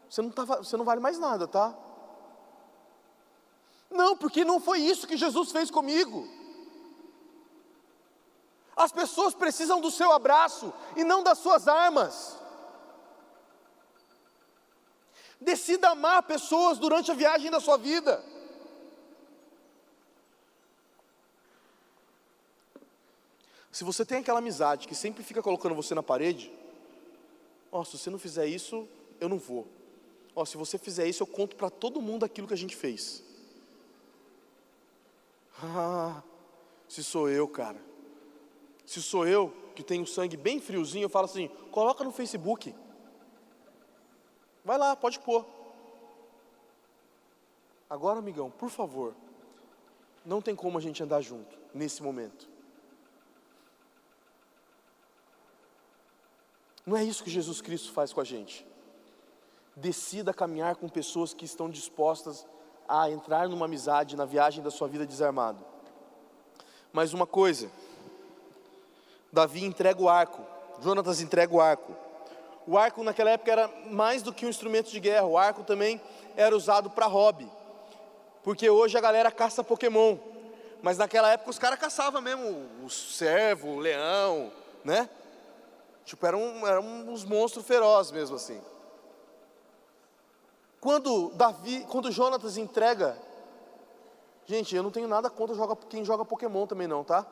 você 0.10 0.22
não, 0.22 0.30
tá, 0.30 0.46
você 0.46 0.78
não 0.78 0.86
vale 0.86 1.02
mais 1.02 1.20
nada, 1.20 1.50
tá? 1.50 1.78
Não, 3.92 4.16
porque 4.16 4.46
não 4.46 4.62
foi 4.62 4.80
isso 4.80 5.06
que 5.06 5.18
Jesus 5.18 5.52
fez 5.52 5.70
comigo. 5.70 6.26
As 8.76 8.92
pessoas 8.92 9.34
precisam 9.34 9.80
do 9.80 9.90
seu 9.90 10.12
abraço 10.12 10.74
e 10.96 11.04
não 11.04 11.24
das 11.24 11.38
suas 11.38 11.68
armas. 11.68 12.38
Decida 15.40 15.90
amar 15.90 16.24
pessoas 16.24 16.78
durante 16.78 17.10
a 17.12 17.14
viagem 17.14 17.50
da 17.50 17.60
sua 17.60 17.78
vida. 17.78 18.24
Se 23.72 23.84
você 23.84 24.06
tem 24.06 24.20
aquela 24.20 24.40
amizade 24.40 24.88
que 24.88 24.96
sempre 24.96 25.24
fica 25.24 25.42
colocando 25.42 25.76
você 25.76 25.94
na 25.94 26.02
parede, 26.02 26.52
ó, 27.72 27.82
oh, 27.82 27.86
se 27.86 27.98
você 27.98 28.10
não 28.10 28.18
fizer 28.18 28.46
isso, 28.46 28.88
eu 29.20 29.28
não 29.28 29.38
vou. 29.38 29.68
Ó, 30.34 30.42
oh, 30.42 30.46
se 30.46 30.56
você 30.56 30.78
fizer 30.78 31.08
isso, 31.08 31.24
eu 31.24 31.28
conto 31.28 31.56
para 31.56 31.70
todo 31.70 32.02
mundo 32.02 32.24
aquilo 32.24 32.48
que 32.48 32.54
a 32.54 32.58
gente 32.58 32.76
fez. 32.76 33.24
Ah, 35.64 36.22
se 36.86 37.02
sou 37.02 37.30
eu, 37.30 37.48
cara. 37.48 37.82
Se 38.86 39.02
sou 39.02 39.28
eu, 39.28 39.54
que 39.76 39.84
tenho 39.84 40.06
sangue 40.06 40.38
bem 40.38 40.60
friozinho, 40.60 41.06
eu 41.06 41.10
falo 41.10 41.26
assim: 41.26 41.48
coloca 41.72 42.04
no 42.04 42.12
Facebook. 42.12 42.74
Vai 44.64 44.78
lá, 44.78 44.96
pode 44.96 45.20
pôr. 45.20 45.46
Agora, 47.90 48.20
amigão, 48.20 48.50
por 48.50 48.70
favor, 48.70 49.16
não 50.26 50.42
tem 50.42 50.56
como 50.56 50.78
a 50.78 50.82
gente 50.82 51.04
andar 51.04 51.22
junto 51.22 51.58
nesse 51.74 52.02
momento. 52.02 52.50
Não 56.86 56.96
é 56.96 57.04
isso 57.04 57.24
que 57.24 57.30
Jesus 57.30 57.62
Cristo 57.62 57.92
faz 57.92 58.14
com 58.14 58.22
a 58.22 58.24
gente. 58.24 58.66
Decida 59.76 60.34
caminhar 60.34 60.76
com 60.76 60.88
pessoas 60.88 61.34
que 61.34 61.46
estão 61.46 61.70
dispostas 61.70 62.48
a 62.88 63.10
entrar 63.10 63.50
numa 63.50 63.66
amizade 63.66 64.16
na 64.16 64.26
viagem 64.26 64.64
da 64.64 64.70
sua 64.70 64.88
vida 64.88 65.06
desarmado. 65.06 65.66
Mais 66.94 67.14
uma 67.14 67.26
coisa, 67.26 67.70
Davi 69.36 69.66
entrega 69.66 70.02
o 70.02 70.08
arco, 70.08 70.42
Jonatas 70.82 71.20
entrega 71.20 71.54
o 71.54 71.60
arco. 71.60 71.94
O 72.66 72.78
arco 72.78 73.04
naquela 73.04 73.32
época 73.32 73.52
era 73.52 73.70
mais 73.88 74.22
do 74.24 74.32
que 74.32 74.46
um 74.46 74.50
instrumento 74.50 74.90
de 74.90 74.98
guerra, 74.98 75.26
o 75.26 75.38
arco 75.38 75.62
também 75.62 76.02
era 76.38 76.56
usado 76.56 76.90
para 76.90 77.06
hobby. 77.06 77.52
Porque 78.44 78.70
hoje 78.70 78.98
a 78.98 79.02
galera 79.02 79.30
caça 79.30 79.62
Pokémon, 79.62 80.18
mas 80.82 80.98
naquela 80.98 81.30
época 81.34 81.50
os 81.50 81.60
caras 81.60 81.78
caçavam 81.78 82.22
mesmo 82.22 82.66
o 82.82 82.90
cervo, 82.90 83.72
o 83.72 83.80
leão, 83.80 84.54
né? 84.86 85.10
Tipo, 86.06 86.26
eram, 86.26 86.66
eram 86.66 86.86
uns 87.10 87.26
monstros 87.26 87.66
ferozes 87.66 88.14
mesmo 88.14 88.38
assim. 88.38 88.62
Quando 90.80 91.32
Davi, 91.32 91.86
quando 91.90 92.10
Jonatas 92.10 92.56
entrega, 92.56 93.18
gente, 94.46 94.74
eu 94.74 94.82
não 94.82 94.92
tenho 94.92 95.10
nada 95.10 95.30
contra 95.30 95.76
quem 95.90 96.06
joga 96.06 96.24
Pokémon 96.24 96.66
também 96.66 96.88
não, 96.88 97.04
tá? 97.04 97.28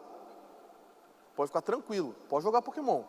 Pode 1.35 1.49
ficar 1.49 1.61
tranquilo, 1.61 2.15
pode 2.29 2.43
jogar 2.43 2.61
Pokémon. 2.61 3.03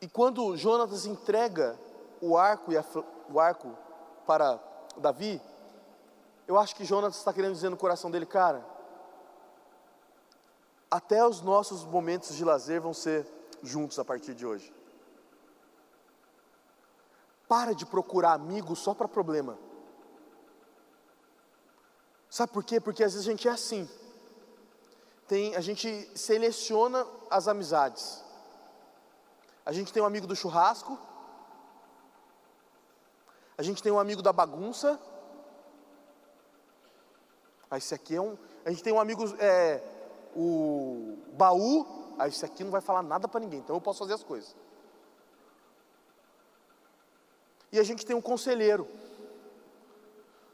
E 0.00 0.08
quando 0.08 0.56
Jonatas 0.56 1.06
entrega 1.06 1.78
o 2.20 2.36
arco, 2.36 2.72
e 2.72 2.76
a 2.76 2.84
o 3.28 3.40
arco 3.40 3.76
para 4.26 4.60
Davi, 4.96 5.40
eu 6.46 6.58
acho 6.58 6.76
que 6.76 6.84
Jonas 6.84 7.16
está 7.16 7.32
querendo 7.32 7.54
dizer 7.54 7.70
no 7.70 7.76
coração 7.76 8.10
dele, 8.10 8.26
cara, 8.26 8.64
até 10.90 11.26
os 11.26 11.40
nossos 11.40 11.84
momentos 11.84 12.34
de 12.36 12.44
lazer 12.44 12.80
vão 12.80 12.94
ser 12.94 13.26
juntos 13.62 13.98
a 13.98 14.04
partir 14.04 14.34
de 14.34 14.46
hoje. 14.46 14.72
Para 17.48 17.74
de 17.74 17.84
procurar 17.86 18.32
amigos 18.32 18.78
só 18.78 18.94
para 18.94 19.08
problema. 19.08 19.58
Sabe 22.28 22.52
por 22.52 22.64
quê? 22.64 22.80
Porque 22.80 23.02
às 23.02 23.12
vezes 23.14 23.26
a 23.26 23.30
gente 23.30 23.48
é 23.48 23.50
assim. 23.50 23.88
Tem, 25.26 25.56
a 25.56 25.60
gente 25.60 26.08
seleciona 26.14 27.06
as 27.30 27.48
amizades. 27.48 28.24
A 29.64 29.72
gente 29.72 29.92
tem 29.92 30.02
um 30.02 30.06
amigo 30.06 30.26
do 30.26 30.36
churrasco. 30.36 30.98
A 33.58 33.62
gente 33.62 33.82
tem 33.82 33.90
um 33.90 33.98
amigo 33.98 34.22
da 34.22 34.32
bagunça. 34.32 35.00
Ah, 37.70 37.78
esse 37.78 37.94
aqui 37.94 38.14
é 38.14 38.20
um. 38.20 38.38
A 38.64 38.70
gente 38.70 38.82
tem 38.82 38.92
um 38.92 39.00
amigo, 39.00 39.24
é, 39.40 39.82
o 40.34 41.18
baú. 41.32 42.14
Ah, 42.18 42.28
esse 42.28 42.44
aqui 42.44 42.62
não 42.62 42.70
vai 42.70 42.80
falar 42.80 43.02
nada 43.02 43.26
para 43.26 43.40
ninguém, 43.40 43.58
então 43.58 43.74
eu 43.74 43.80
posso 43.80 43.98
fazer 43.98 44.14
as 44.14 44.22
coisas. 44.22 44.54
E 47.72 47.78
a 47.80 47.82
gente 47.82 48.06
tem 48.06 48.14
um 48.14 48.22
conselheiro. 48.22 48.86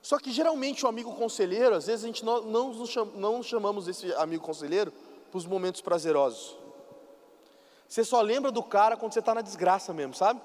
Só 0.03 0.19
que 0.19 0.33
geralmente 0.33 0.85
o 0.85 0.89
amigo 0.89 1.15
conselheiro, 1.15 1.77
às 1.77 1.87
vezes 1.87 2.05
a 2.05 2.09
gente 2.09 2.25
não, 2.25 2.43
não, 2.43 3.43
chamamos 3.43 3.87
esse 3.87 4.13
amigo 4.15 4.45
conselheiro 4.45 4.93
para 5.31 5.39
os 5.39 5.47
momentos 5.47 5.81
prazerosos. 5.81 6.59
Você 7.89 8.03
só 8.03 8.21
lembra 8.21 8.51
do 8.51 8.65
cara 8.65 8.97
quando 8.97 9.13
você 9.13 9.21
está 9.21 9.33
na 9.33 9.41
desgraça 9.43 9.93
mesmo, 9.93 10.13
sabe? 10.13 10.41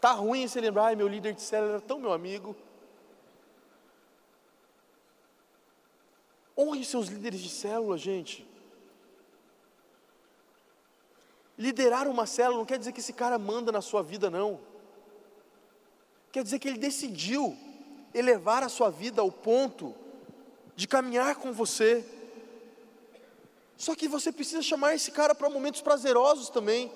Tá 0.00 0.12
ruim 0.12 0.46
você 0.46 0.60
lembrar, 0.60 0.84
ai 0.84 0.96
meu 0.96 1.08
líder 1.08 1.34
de 1.34 1.42
célula 1.42 1.72
era 1.72 1.80
tão 1.80 1.98
meu 1.98 2.12
amigo. 2.12 2.54
Honre 6.56 6.84
seus 6.84 7.08
líderes 7.08 7.40
de 7.40 7.48
célula, 7.48 7.98
gente. 7.98 8.48
Liderar 11.56 12.06
uma 12.06 12.24
célula 12.24 12.58
não 12.58 12.64
quer 12.64 12.78
dizer 12.78 12.92
que 12.92 13.00
esse 13.00 13.12
cara 13.12 13.36
manda 13.36 13.72
na 13.72 13.80
sua 13.80 14.00
vida, 14.00 14.30
não. 14.30 14.60
Quer 16.30 16.42
dizer 16.42 16.58
que 16.58 16.68
ele 16.68 16.78
decidiu 16.78 17.56
elevar 18.14 18.62
a 18.62 18.68
sua 18.68 18.90
vida 18.90 19.20
ao 19.20 19.30
ponto 19.30 19.94
de 20.76 20.86
caminhar 20.86 21.36
com 21.36 21.52
você. 21.52 22.04
Só 23.76 23.94
que 23.94 24.08
você 24.08 24.32
precisa 24.32 24.62
chamar 24.62 24.94
esse 24.94 25.10
cara 25.10 25.34
para 25.34 25.48
momentos 25.48 25.80
prazerosos 25.80 26.50
também. 26.50 26.92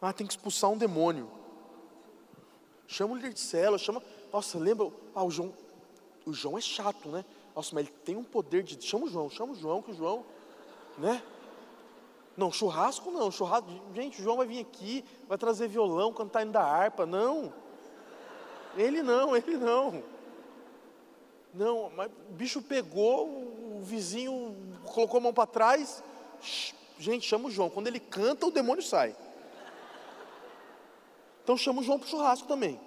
Ah, 0.00 0.12
tem 0.12 0.26
que 0.26 0.32
expulsar 0.32 0.70
um 0.70 0.76
demônio. 0.76 1.30
Chama 2.86 3.14
o 3.14 3.16
líder 3.16 3.32
de 3.32 3.40
célula, 3.40 3.78
chama. 3.78 4.02
Nossa, 4.32 4.58
lembra? 4.58 4.90
Ah, 5.14 5.24
o 5.24 5.30
João. 5.30 5.52
O 6.24 6.32
João 6.32 6.58
é 6.58 6.60
chato, 6.60 7.08
né? 7.08 7.24
Nossa, 7.54 7.74
mas 7.74 7.86
ele 7.86 7.94
tem 8.04 8.16
um 8.16 8.24
poder 8.24 8.62
de. 8.62 8.80
Chama 8.84 9.06
o 9.06 9.08
João, 9.08 9.30
chama 9.30 9.52
o 9.52 9.56
João, 9.56 9.80
que 9.80 9.90
o 9.90 9.94
João. 9.94 10.24
Né? 10.98 11.22
Não, 12.36 12.52
churrasco 12.52 13.10
não, 13.10 13.30
churrasco. 13.30 13.68
Gente, 13.94 14.22
João 14.22 14.36
vai 14.36 14.46
vir 14.46 14.60
aqui, 14.60 15.04
vai 15.26 15.38
trazer 15.38 15.68
violão, 15.68 16.12
cantar 16.12 16.42
indo 16.42 16.52
da 16.52 16.62
harpa. 16.62 17.06
Não. 17.06 17.52
Ele 18.76 19.02
não, 19.02 19.34
ele 19.34 19.56
não. 19.56 20.02
Não, 21.54 21.90
mas 21.96 22.10
o 22.28 22.32
bicho 22.32 22.60
pegou, 22.60 23.26
o 23.26 23.80
vizinho 23.82 24.54
colocou 24.84 25.18
a 25.18 25.22
mão 25.22 25.32
para 25.32 25.46
trás. 25.46 26.04
Gente, 26.98 27.26
chama 27.26 27.48
o 27.48 27.50
João. 27.50 27.70
Quando 27.70 27.86
ele 27.86 27.98
canta, 27.98 28.46
o 28.46 28.50
demônio 28.50 28.82
sai. 28.82 29.16
Então 31.42 31.56
chama 31.56 31.80
o 31.80 31.82
João 31.82 31.98
para 31.98 32.06
o 32.06 32.10
churrasco 32.10 32.46
também. 32.46 32.78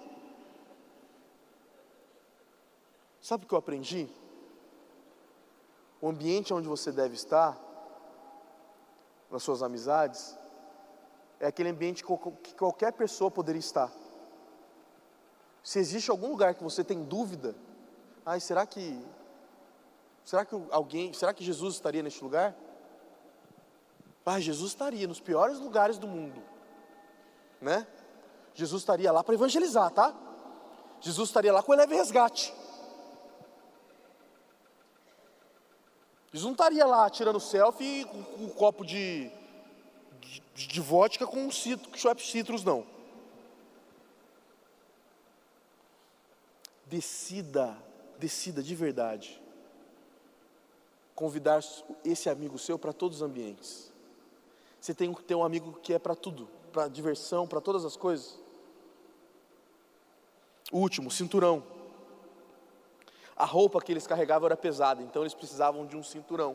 Sabe 3.20 3.44
o 3.44 3.48
que 3.48 3.54
eu 3.54 3.58
aprendi? 3.58 4.08
O 6.00 6.08
ambiente 6.08 6.54
onde 6.54 6.68
você 6.68 6.92
deve 6.92 7.14
estar, 7.14 7.58
nas 9.30 9.42
suas 9.42 9.62
amizades, 9.62 10.36
é 11.38 11.46
aquele 11.46 11.68
ambiente 11.68 12.02
que 12.02 12.08
qual- 12.08 12.32
que 12.42 12.54
qualquer 12.54 12.92
pessoa 12.92 13.30
poderia 13.30 13.60
estar. 13.60 13.90
Se 15.62 15.78
existe 15.78 16.10
algum 16.10 16.28
lugar 16.28 16.54
que 16.54 16.62
você 16.62 16.82
tem 16.82 17.02
dúvida, 17.04 17.54
ai, 18.24 18.40
será 18.40 18.66
que 18.66 19.00
será 20.24 20.44
que 20.44 20.54
alguém, 20.70 21.12
será 21.12 21.32
que 21.32 21.44
Jesus 21.44 21.74
estaria 21.74 22.02
neste 22.02 22.22
lugar? 22.22 22.54
Ah, 24.24 24.38
Jesus 24.38 24.70
estaria 24.70 25.08
nos 25.08 25.18
piores 25.18 25.58
lugares 25.58 25.98
do 25.98 26.06
mundo, 26.06 26.40
né? 27.60 27.84
Jesus 28.54 28.82
estaria 28.82 29.10
lá 29.10 29.24
para 29.24 29.34
evangelizar, 29.34 29.90
tá? 29.90 30.14
Jesus 31.00 31.30
estaria 31.30 31.52
lá 31.52 31.64
com 31.64 31.72
o 31.72 31.74
leve 31.74 31.96
resgate. 31.96 32.54
Jesus 36.32 36.44
não 36.44 36.52
estaria 36.52 36.86
lá 36.86 37.10
tirando 37.10 37.40
selfie 37.40 38.04
com, 38.04 38.44
um 38.44 38.48
copo 38.48 38.84
de, 38.84 39.30
de, 40.54 40.66
de 40.68 40.80
vodka 40.80 41.26
com 41.26 41.46
um 41.46 41.50
Schweppes 41.50 42.30
Citrus, 42.30 42.62
não. 42.62 42.86
Decida, 46.86 47.76
decida 48.18 48.62
de 48.62 48.74
verdade. 48.74 49.42
Convidar 51.14 51.60
esse 52.04 52.28
amigo 52.28 52.58
seu 52.58 52.78
para 52.78 52.92
todos 52.92 53.18
os 53.18 53.22
ambientes. 53.22 53.92
Você 54.80 54.94
tem 54.94 55.12
que 55.12 55.22
ter 55.24 55.34
um 55.34 55.44
amigo 55.44 55.78
que 55.82 55.92
é 55.92 55.98
para 55.98 56.14
tudo, 56.14 56.48
para 56.72 56.88
diversão, 56.88 57.46
para 57.46 57.60
todas 57.60 57.84
as 57.84 57.96
coisas. 57.96 58.38
O 60.72 60.78
último, 60.78 61.10
cinturão. 61.10 61.79
A 63.40 63.46
roupa 63.46 63.80
que 63.80 63.90
eles 63.90 64.06
carregavam 64.06 64.44
era 64.44 64.56
pesada, 64.56 65.00
então 65.02 65.22
eles 65.22 65.32
precisavam 65.32 65.86
de 65.86 65.96
um 65.96 66.02
cinturão. 66.02 66.54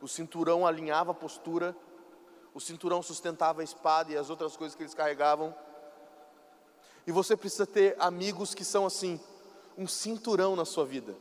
O 0.00 0.08
cinturão 0.08 0.66
alinhava 0.66 1.10
a 1.10 1.14
postura, 1.14 1.76
o 2.54 2.58
cinturão 2.58 3.02
sustentava 3.02 3.60
a 3.60 3.64
espada 3.64 4.10
e 4.10 4.16
as 4.16 4.30
outras 4.30 4.56
coisas 4.56 4.74
que 4.74 4.82
eles 4.82 4.94
carregavam. 4.94 5.54
E 7.06 7.12
você 7.12 7.36
precisa 7.36 7.66
ter 7.66 7.96
amigos 7.98 8.54
que 8.54 8.64
são 8.64 8.86
assim, 8.86 9.20
um 9.76 9.86
cinturão 9.86 10.56
na 10.56 10.64
sua 10.64 10.86
vida. 10.86 11.14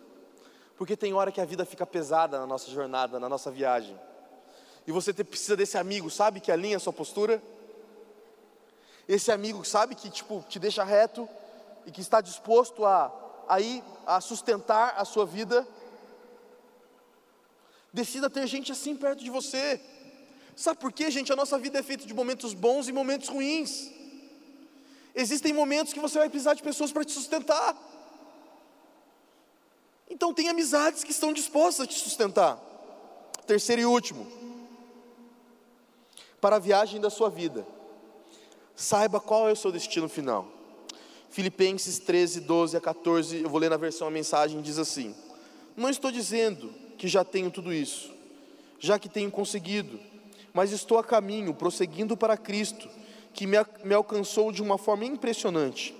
Porque 0.77 0.95
tem 0.95 1.13
hora 1.13 1.29
que 1.29 1.41
a 1.41 1.45
vida 1.45 1.65
fica 1.65 1.85
pesada 1.85 2.39
na 2.39 2.47
nossa 2.47 2.71
jornada, 2.71 3.19
na 3.19 3.27
nossa 3.27 3.51
viagem. 3.51 3.99
E 4.87 4.93
você 4.93 5.13
precisa 5.13 5.57
desse 5.57 5.77
amigo, 5.77 6.09
sabe, 6.09 6.39
que 6.39 6.53
alinha 6.53 6.77
a 6.77 6.79
sua 6.79 6.93
postura. 6.93 7.43
Esse 9.09 9.29
amigo, 9.29 9.65
sabe, 9.65 9.93
que 9.93 10.09
tipo, 10.09 10.41
te 10.47 10.57
deixa 10.57 10.85
reto 10.85 11.27
e 11.85 11.91
que 11.91 11.99
está 11.99 12.21
disposto 12.21 12.85
a, 12.85 13.11
a 13.47 13.59
ir, 13.59 13.83
a 14.05 14.19
sustentar 14.21 14.95
a 14.97 15.05
sua 15.05 15.25
vida. 15.25 15.67
Decida 17.93 18.29
ter 18.29 18.47
gente 18.47 18.71
assim 18.71 18.95
perto 18.95 19.23
de 19.23 19.29
você. 19.29 19.81
Sabe 20.55 20.79
por 20.79 20.91
quê, 20.91 21.09
gente? 21.09 21.31
A 21.31 21.35
nossa 21.35 21.57
vida 21.57 21.79
é 21.79 21.83
feita 21.83 22.05
de 22.05 22.13
momentos 22.13 22.53
bons 22.53 22.87
e 22.87 22.91
momentos 22.91 23.29
ruins. 23.29 23.91
Existem 25.13 25.53
momentos 25.53 25.93
que 25.93 25.99
você 25.99 26.17
vai 26.17 26.29
precisar 26.29 26.53
de 26.53 26.63
pessoas 26.63 26.91
para 26.91 27.03
te 27.03 27.11
sustentar. 27.11 27.75
Então 30.09 30.33
tem 30.33 30.49
amizades 30.49 31.03
que 31.03 31.11
estão 31.11 31.33
dispostas 31.33 31.85
a 31.85 31.87
te 31.87 31.97
sustentar. 31.97 32.59
Terceiro 33.45 33.81
e 33.81 33.85
último. 33.85 34.25
Para 36.39 36.57
a 36.57 36.59
viagem 36.59 36.99
da 36.99 37.09
sua 37.09 37.29
vida. 37.29 37.65
Saiba 38.75 39.19
qual 39.19 39.47
é 39.47 39.51
o 39.51 39.55
seu 39.55 39.71
destino 39.71 40.07
final. 40.07 40.60
Filipenses 41.31 41.97
13, 41.97 42.41
12 42.41 42.75
a 42.75 42.81
14, 42.81 43.41
eu 43.41 43.49
vou 43.49 43.57
ler 43.57 43.69
na 43.69 43.77
versão 43.77 44.05
a 44.05 44.11
mensagem, 44.11 44.61
diz 44.61 44.77
assim: 44.77 45.15
Não 45.77 45.89
estou 45.89 46.11
dizendo 46.11 46.73
que 46.97 47.07
já 47.07 47.23
tenho 47.23 47.49
tudo 47.49 47.73
isso, 47.73 48.11
já 48.77 48.99
que 48.99 49.07
tenho 49.07 49.31
conseguido, 49.31 49.97
mas 50.53 50.73
estou 50.73 50.99
a 50.99 51.03
caminho, 51.03 51.53
prosseguindo 51.53 52.17
para 52.17 52.35
Cristo, 52.35 52.89
que 53.33 53.47
me, 53.47 53.55
me 53.85 53.93
alcançou 53.93 54.51
de 54.51 54.61
uma 54.61 54.77
forma 54.77 55.05
impressionante. 55.05 55.95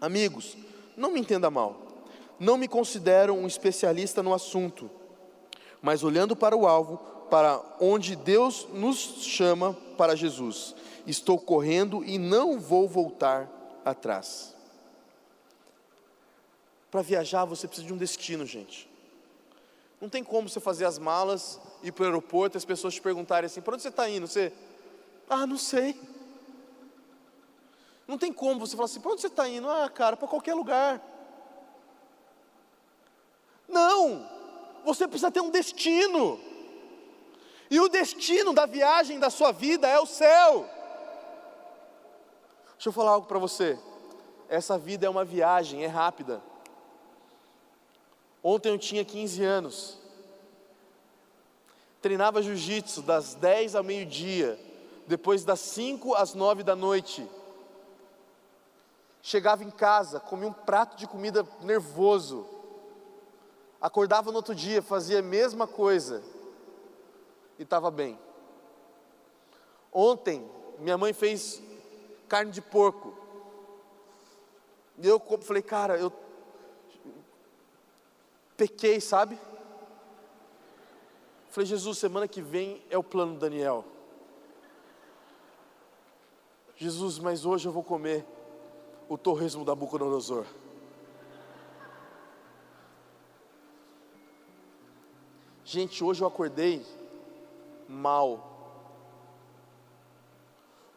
Amigos, 0.00 0.56
não 0.96 1.10
me 1.10 1.18
entenda 1.18 1.50
mal, 1.50 2.04
não 2.38 2.56
me 2.56 2.68
considero 2.68 3.34
um 3.34 3.48
especialista 3.48 4.22
no 4.22 4.32
assunto, 4.32 4.88
mas 5.82 6.04
olhando 6.04 6.36
para 6.36 6.56
o 6.56 6.68
alvo, 6.68 6.98
para 7.28 7.60
onde 7.80 8.14
Deus 8.14 8.68
nos 8.72 9.24
chama 9.24 9.76
para 9.98 10.14
Jesus, 10.14 10.76
estou 11.04 11.36
correndo 11.36 12.04
e 12.04 12.16
não 12.16 12.60
vou 12.60 12.86
voltar 12.86 13.61
atrás. 13.84 14.54
Para 16.90 17.02
viajar 17.02 17.44
você 17.44 17.66
precisa 17.66 17.86
de 17.86 17.92
um 17.92 17.96
destino, 17.96 18.44
gente. 18.44 18.90
Não 20.00 20.08
tem 20.08 20.24
como 20.24 20.48
você 20.48 20.60
fazer 20.60 20.84
as 20.84 20.98
malas, 20.98 21.60
ir 21.82 21.92
para 21.92 22.02
o 22.02 22.06
aeroporto 22.06 22.56
e 22.56 22.58
as 22.58 22.64
pessoas 22.64 22.94
te 22.94 23.00
perguntarem 23.00 23.46
assim: 23.46 23.60
para 23.60 23.74
onde 23.74 23.82
você 23.82 23.88
está 23.88 24.08
indo? 24.08 24.26
Você, 24.26 24.52
ah, 25.28 25.46
não 25.46 25.56
sei. 25.56 25.98
Não 28.06 28.18
tem 28.18 28.32
como 28.32 28.60
você 28.60 28.76
falar 28.76 28.86
assim: 28.86 29.00
para 29.00 29.12
onde 29.12 29.20
você 29.20 29.28
está 29.28 29.48
indo? 29.48 29.70
Ah, 29.70 29.88
cara, 29.88 30.16
para 30.16 30.28
qualquer 30.28 30.54
lugar. 30.54 31.00
Não! 33.68 34.28
Você 34.84 35.06
precisa 35.06 35.30
ter 35.30 35.40
um 35.40 35.50
destino. 35.50 36.38
E 37.70 37.80
o 37.80 37.88
destino 37.88 38.52
da 38.52 38.66
viagem 38.66 39.18
da 39.18 39.30
sua 39.30 39.52
vida 39.52 39.88
é 39.88 39.98
o 39.98 40.04
céu. 40.04 40.68
Deixa 42.82 42.88
eu 42.88 42.94
falar 42.94 43.12
algo 43.12 43.28
para 43.28 43.38
você. 43.38 43.78
Essa 44.48 44.76
vida 44.76 45.06
é 45.06 45.08
uma 45.08 45.24
viagem, 45.24 45.84
é 45.84 45.86
rápida. 45.86 46.42
Ontem 48.42 48.70
eu 48.70 48.76
tinha 48.76 49.04
15 49.04 49.44
anos. 49.44 49.98
Treinava 52.00 52.42
jiu-jitsu 52.42 53.02
das 53.02 53.36
10 53.36 53.76
ao 53.76 53.84
meio-dia, 53.84 54.58
depois 55.06 55.44
das 55.44 55.60
5 55.60 56.12
às 56.16 56.34
9 56.34 56.64
da 56.64 56.74
noite. 56.74 57.24
Chegava 59.22 59.62
em 59.62 59.70
casa, 59.70 60.18
comia 60.18 60.48
um 60.48 60.52
prato 60.52 60.96
de 60.96 61.06
comida 61.06 61.46
nervoso. 61.60 62.44
Acordava 63.80 64.32
no 64.32 64.38
outro 64.38 64.56
dia, 64.56 64.82
fazia 64.82 65.20
a 65.20 65.22
mesma 65.22 65.68
coisa 65.68 66.20
e 67.60 67.62
estava 67.62 67.92
bem. 67.92 68.18
Ontem, 69.92 70.44
minha 70.80 70.98
mãe 70.98 71.12
fez 71.12 71.62
carne 72.32 72.50
de 72.50 72.62
porco. 72.62 73.12
E 74.96 75.06
eu 75.06 75.20
falei, 75.42 75.62
cara, 75.62 75.98
eu 75.98 76.10
pequei, 78.56 79.02
sabe? 79.02 79.38
Falei, 81.50 81.66
Jesus, 81.66 81.98
semana 81.98 82.26
que 82.26 82.40
vem 82.40 82.82
é 82.88 82.96
o 82.96 83.04
plano 83.04 83.38
Daniel. 83.38 83.84
Jesus, 86.74 87.18
mas 87.18 87.44
hoje 87.44 87.68
eu 87.68 87.72
vou 87.72 87.84
comer 87.84 88.24
o 89.10 89.18
torresmo 89.18 89.62
da 89.62 89.74
Buconorosor. 89.74 90.46
Gente, 95.66 96.02
hoje 96.02 96.22
eu 96.22 96.28
acordei 96.28 96.82
mal. 97.86 98.51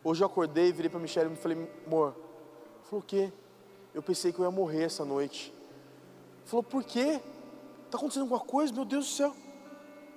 Hoje 0.07 0.21
eu 0.21 0.27
acordei, 0.27 0.71
virei 0.71 0.87
para 0.87 0.99
Michelle 0.99 1.33
e 1.33 1.35
falei, 1.35 1.67
amor, 1.87 2.15
falou 2.83 3.01
o 3.01 3.01
quê? 3.01 3.33
Eu 3.91 4.03
pensei 4.03 4.31
que 4.31 4.37
eu 4.37 4.45
ia 4.45 4.51
morrer 4.51 4.83
essa 4.83 5.03
noite. 5.03 5.51
Falou, 6.43 6.61
por 6.61 6.83
quê? 6.83 7.19
Está 7.85 7.97
acontecendo 7.97 8.21
alguma 8.21 8.39
coisa? 8.39 8.71
Meu 8.71 8.85
Deus 8.85 9.07
do 9.07 9.11
céu. 9.11 9.35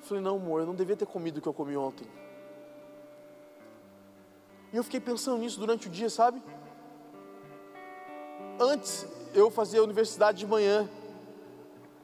falei, 0.03 0.23
não, 0.23 0.37
amor, 0.37 0.61
eu 0.61 0.67
não 0.67 0.75
devia 0.75 0.95
ter 0.95 1.07
comido 1.07 1.39
o 1.39 1.41
que 1.41 1.49
eu 1.49 1.55
comi 1.55 1.75
ontem. 1.75 2.07
E 4.71 4.77
eu 4.77 4.85
fiquei 4.85 5.01
pensando 5.01 5.39
nisso 5.39 5.59
durante 5.59 5.89
o 5.89 5.91
dia, 5.91 6.11
sabe? 6.11 6.43
Antes 8.61 9.07
eu 9.33 9.51
fazia 9.51 9.83
universidade 9.83 10.37
de 10.37 10.47
manhã. 10.47 10.87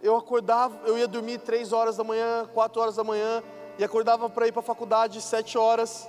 Eu 0.03 0.16
acordava, 0.16 0.89
eu 0.89 0.97
ia 0.97 1.07
dormir 1.07 1.39
três 1.41 1.70
horas 1.70 1.99
da 1.99 2.05
manhã, 2.05 2.49
quatro 2.55 2.80
horas 2.80 2.97
da 2.97 3.05
manhã, 3.05 3.43
e 3.78 3.85
acordava 3.85 4.30
para 4.30 4.49
ir 4.49 4.53
para 4.53 4.61
a 4.61 4.64
faculdade 4.64 5.20
sete 5.20 5.59
horas, 5.59 6.09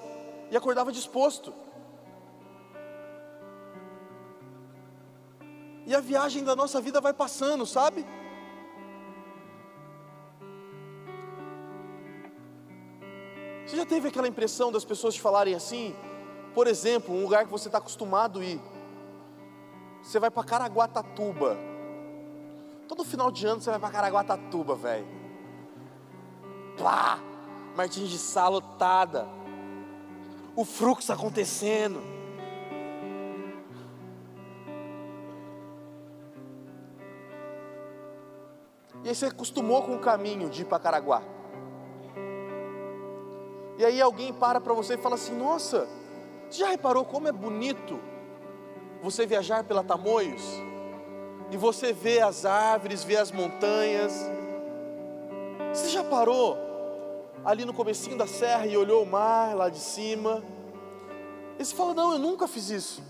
e 0.49 0.55
acordava 0.55 0.89
disposto. 0.89 1.64
E 5.86 5.94
a 5.94 6.00
viagem 6.00 6.44
da 6.44 6.56
nossa 6.56 6.82
vida 6.82 7.00
vai 7.00 7.14
passando, 7.14 7.66
sabe? 7.66 8.06
Você 13.66 13.78
já 13.78 13.86
teve 13.86 14.08
aquela 14.08 14.28
impressão 14.28 14.72
das 14.72 14.86
pessoas 14.86 15.16
te 15.16 15.22
falarem 15.22 15.54
assim? 15.54 15.96
Por 16.54 16.68
exemplo, 16.68 17.14
um 17.14 17.24
lugar 17.24 17.46
que 17.46 17.52
você 17.52 17.68
está 17.68 17.80
acostumado 17.80 18.40
a 18.40 18.46
ir. 18.46 18.62
Você 20.02 20.20
vai 20.20 20.32
para 20.32 20.44
Caraguatatuba. 20.44 21.58
Todo 22.88 23.04
final 23.04 23.32
de 23.32 23.46
ano 23.46 23.62
você 23.62 23.70
vai 23.72 23.80
para 23.80 23.90
Caraguatatuba, 23.90 24.76
velho. 24.76 25.08
Plá! 26.78 27.20
Martins 27.76 28.10
de 28.10 28.18
Sá 28.18 28.48
lotada. 28.48 29.28
O 30.56 30.64
fluxo 30.64 31.12
acontecendo. 31.12 32.14
E 39.06 39.10
aí 39.10 39.14
você 39.14 39.28
acostumou 39.28 39.84
com 39.84 39.95
o 39.95 39.99
caminho 39.99 40.49
de 40.49 40.64
ir 40.64 40.66
para 40.66 40.80
Caraguá. 40.80 41.22
E 43.78 43.86
aí 43.86 44.01
alguém 44.01 44.34
para 44.34 44.60
para 44.60 44.74
você 44.74 44.95
e 44.95 44.97
fala 44.97 45.14
assim: 45.14 45.36
Nossa, 45.36 45.88
você 46.49 46.58
já 46.58 46.70
reparou 46.70 47.06
como 47.06 47.28
é 47.28 47.32
bonito 47.32 47.99
você 49.03 49.28
viajar 49.28 49.64
pela 49.64 49.84
Tamoios? 49.84 50.41
E 51.51 51.58
você 51.58 51.93
vê 51.93 52.20
as 52.20 52.45
árvores, 52.45 53.03
vê 53.03 53.16
as 53.16 53.32
montanhas. 53.32 54.28
Você 55.72 55.89
já 55.89 56.03
parou 56.03 56.58
ali 57.45 57.64
no 57.64 57.76
comecinho 57.76 58.18
da 58.18 58.26
serra 58.26 58.66
e 58.66 58.76
olhou 58.76 59.03
o 59.03 59.06
mar 59.06 59.56
lá 59.56 59.70
de 59.70 59.78
cima? 59.78 60.43
E 61.60 61.64
você 61.64 61.76
fala: 61.76 61.93
Não, 61.93 62.14
eu 62.14 62.18
nunca 62.18 62.47
fiz 62.47 62.72
isso. 62.72 63.03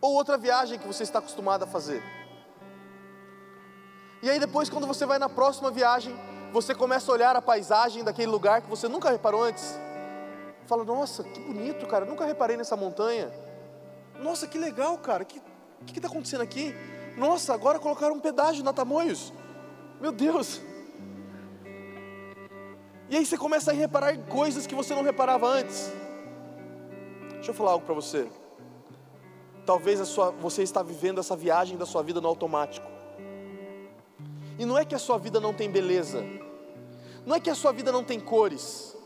Ou 0.00 0.14
outra 0.14 0.38
viagem 0.38 0.78
que 0.78 0.86
você 0.86 1.02
está 1.02 1.18
acostumado 1.18 1.64
a 1.64 1.66
fazer. 1.66 2.17
E 4.22 4.28
aí 4.28 4.38
depois, 4.38 4.68
quando 4.68 4.86
você 4.86 5.06
vai 5.06 5.18
na 5.18 5.28
próxima 5.28 5.70
viagem, 5.70 6.14
você 6.52 6.74
começa 6.74 7.10
a 7.10 7.14
olhar 7.14 7.36
a 7.36 7.42
paisagem 7.42 8.02
daquele 8.02 8.30
lugar 8.30 8.62
que 8.62 8.68
você 8.68 8.88
nunca 8.88 9.10
reparou 9.10 9.42
antes. 9.42 9.78
Fala, 10.66 10.84
nossa, 10.84 11.22
que 11.24 11.40
bonito, 11.40 11.86
cara, 11.86 12.04
nunca 12.04 12.24
reparei 12.24 12.56
nessa 12.56 12.76
montanha. 12.76 13.32
Nossa, 14.20 14.46
que 14.46 14.58
legal, 14.58 14.98
cara, 14.98 15.24
que 15.24 15.40
que 15.86 15.98
está 15.98 16.08
acontecendo 16.08 16.42
aqui? 16.42 16.74
Nossa, 17.16 17.54
agora 17.54 17.78
colocaram 17.78 18.16
um 18.16 18.20
pedágio 18.20 18.64
na 18.64 18.72
Tamoios. 18.72 19.32
Meu 20.00 20.12
Deus. 20.12 20.60
E 23.08 23.16
aí 23.16 23.24
você 23.24 23.38
começa 23.38 23.70
a 23.70 23.74
reparar 23.74 24.16
coisas 24.26 24.66
que 24.66 24.74
você 24.74 24.94
não 24.94 25.02
reparava 25.02 25.46
antes. 25.46 25.90
Deixa 27.34 27.50
eu 27.50 27.54
falar 27.54 27.72
algo 27.72 27.86
para 27.86 27.94
você. 27.94 28.28
Talvez 29.64 30.06
sua, 30.08 30.30
você 30.30 30.62
está 30.62 30.82
vivendo 30.82 31.20
essa 31.20 31.36
viagem 31.36 31.76
da 31.76 31.86
sua 31.86 32.02
vida 32.02 32.20
no 32.20 32.28
automático. 32.28 32.97
E 34.58 34.64
não 34.64 34.76
é 34.76 34.84
que 34.84 34.94
a 34.94 34.98
sua 34.98 35.16
vida 35.18 35.38
não 35.38 35.54
tem 35.54 35.70
beleza, 35.70 36.24
não 37.24 37.36
é 37.36 37.40
que 37.40 37.48
a 37.48 37.54
sua 37.54 37.72
vida 37.72 37.92
não 37.92 38.02
tem 38.02 38.18
cores, 38.18 38.96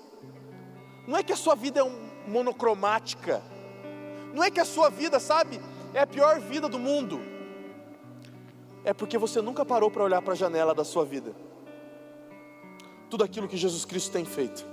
não 1.07 1.16
é 1.16 1.22
que 1.22 1.32
a 1.32 1.36
sua 1.36 1.55
vida 1.55 1.80
é 1.80 1.84
um 1.84 2.11
monocromática, 2.26 3.42
não 4.32 4.42
é 4.42 4.50
que 4.50 4.59
a 4.59 4.64
sua 4.64 4.88
vida, 4.88 5.20
sabe, 5.20 5.61
é 5.92 6.00
a 6.00 6.07
pior 6.07 6.40
vida 6.40 6.70
do 6.70 6.78
mundo. 6.78 7.20
É 8.82 8.94
porque 8.94 9.18
você 9.18 9.42
nunca 9.42 9.64
parou 9.64 9.90
para 9.90 10.03
olhar 10.03 10.22
para 10.22 10.32
a 10.32 10.36
janela 10.36 10.74
da 10.74 10.84
sua 10.84 11.05
vida. 11.05 11.36
Tudo 13.11 13.22
aquilo 13.22 13.46
que 13.46 13.57
Jesus 13.57 13.84
Cristo 13.84 14.11
tem 14.11 14.24
feito. 14.24 14.64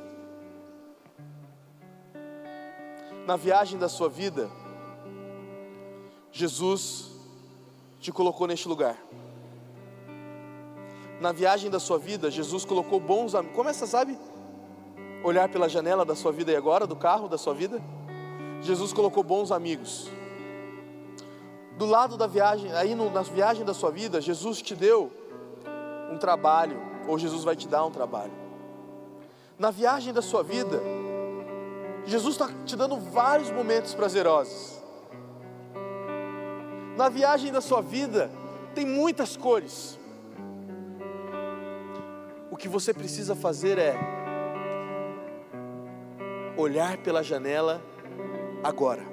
Na 3.27 3.35
viagem 3.35 3.77
da 3.77 3.89
sua 3.89 4.07
vida, 4.07 4.49
Jesus 6.31 7.11
te 7.99 8.13
colocou 8.13 8.47
neste 8.47 8.67
lugar 8.67 8.97
na 11.19 11.33
viagem 11.33 11.69
da 11.69 11.79
sua 11.79 11.99
vida, 11.99 12.31
Jesus 12.31 12.63
colocou 12.63 12.99
bons 12.99 13.35
amigos. 13.35 13.55
Começa, 13.55 13.85
sabe? 13.85 14.17
Olhar 15.23 15.49
pela 15.49 15.67
janela 15.67 16.05
da 16.05 16.15
sua 16.15 16.31
vida 16.31 16.51
e 16.51 16.55
agora, 16.55 16.87
do 16.87 16.95
carro 16.95 17.27
da 17.27 17.37
sua 17.37 17.53
vida. 17.53 17.81
Jesus 18.61 18.93
colocou 18.93 19.21
bons 19.21 19.51
amigos. 19.51 20.09
Do 21.77 21.85
lado 21.85 22.17
da 22.17 22.25
viagem, 22.25 22.71
aí 22.73 22.95
no, 22.95 23.09
na 23.11 23.21
viagem 23.21 23.65
da 23.65 23.73
sua 23.73 23.91
vida, 23.91 24.21
Jesus 24.21 24.61
te 24.61 24.75
deu 24.75 25.11
um 26.11 26.17
trabalho, 26.17 26.79
ou 27.07 27.19
Jesus 27.19 27.43
vai 27.43 27.55
te 27.55 27.67
dar 27.67 27.85
um 27.85 27.91
trabalho. 27.91 28.33
Na 29.57 29.71
viagem 29.71 30.13
da 30.13 30.21
sua 30.21 30.41
vida, 30.41 30.81
Jesus 32.05 32.35
está 32.35 32.49
te 32.65 32.77
dando 32.77 32.95
vários 32.97 33.51
momentos 33.51 33.93
prazerosos. 33.93 34.81
Na 36.95 37.09
viagem 37.09 37.51
da 37.51 37.61
sua 37.61 37.81
vida, 37.81 38.31
tem 38.73 38.85
muitas 38.85 39.35
cores 39.35 39.98
que 42.59 42.67
você 42.67 42.93
precisa 42.93 43.35
fazer 43.35 43.77
é 43.77 43.95
olhar 46.57 46.97
pela 46.97 47.23
janela 47.23 47.81
agora. 48.61 49.03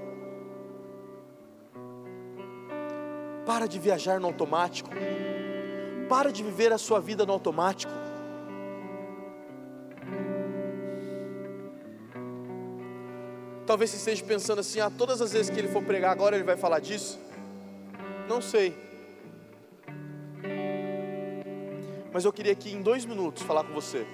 Para 3.47 3.67
de 3.67 3.79
viajar 3.79 4.19
no 4.19 4.27
automático. 4.27 4.91
Para 6.09 6.33
de 6.33 6.43
viver 6.43 6.73
a 6.73 6.79
sua 6.79 7.01
vida 7.01 7.25
no 7.25 7.33
automático. 7.33 7.93
Talvez 13.65 13.91
você 13.91 13.97
esteja 13.97 14.25
pensando 14.25 14.59
assim: 14.61 14.81
ah, 14.81 14.91
todas 14.91 15.23
as 15.23 15.33
vezes 15.33 15.51
que 15.51 15.59
ele 15.59 15.69
for 15.69 15.83
pregar 15.85 16.11
agora 16.11 16.35
ele 16.35 16.45
vai 16.45 16.57
falar 16.57 16.81
disso. 16.81 17.19
Não 18.29 18.43
sei. 18.43 18.86
Mas 22.17 22.25
eu 22.25 22.33
queria 22.33 22.53
aqui 22.53 22.73
em 22.73 22.81
dois 22.81 23.05
minutos 23.05 23.43
falar 23.43 23.63
com 23.63 23.75
você. 23.75 24.07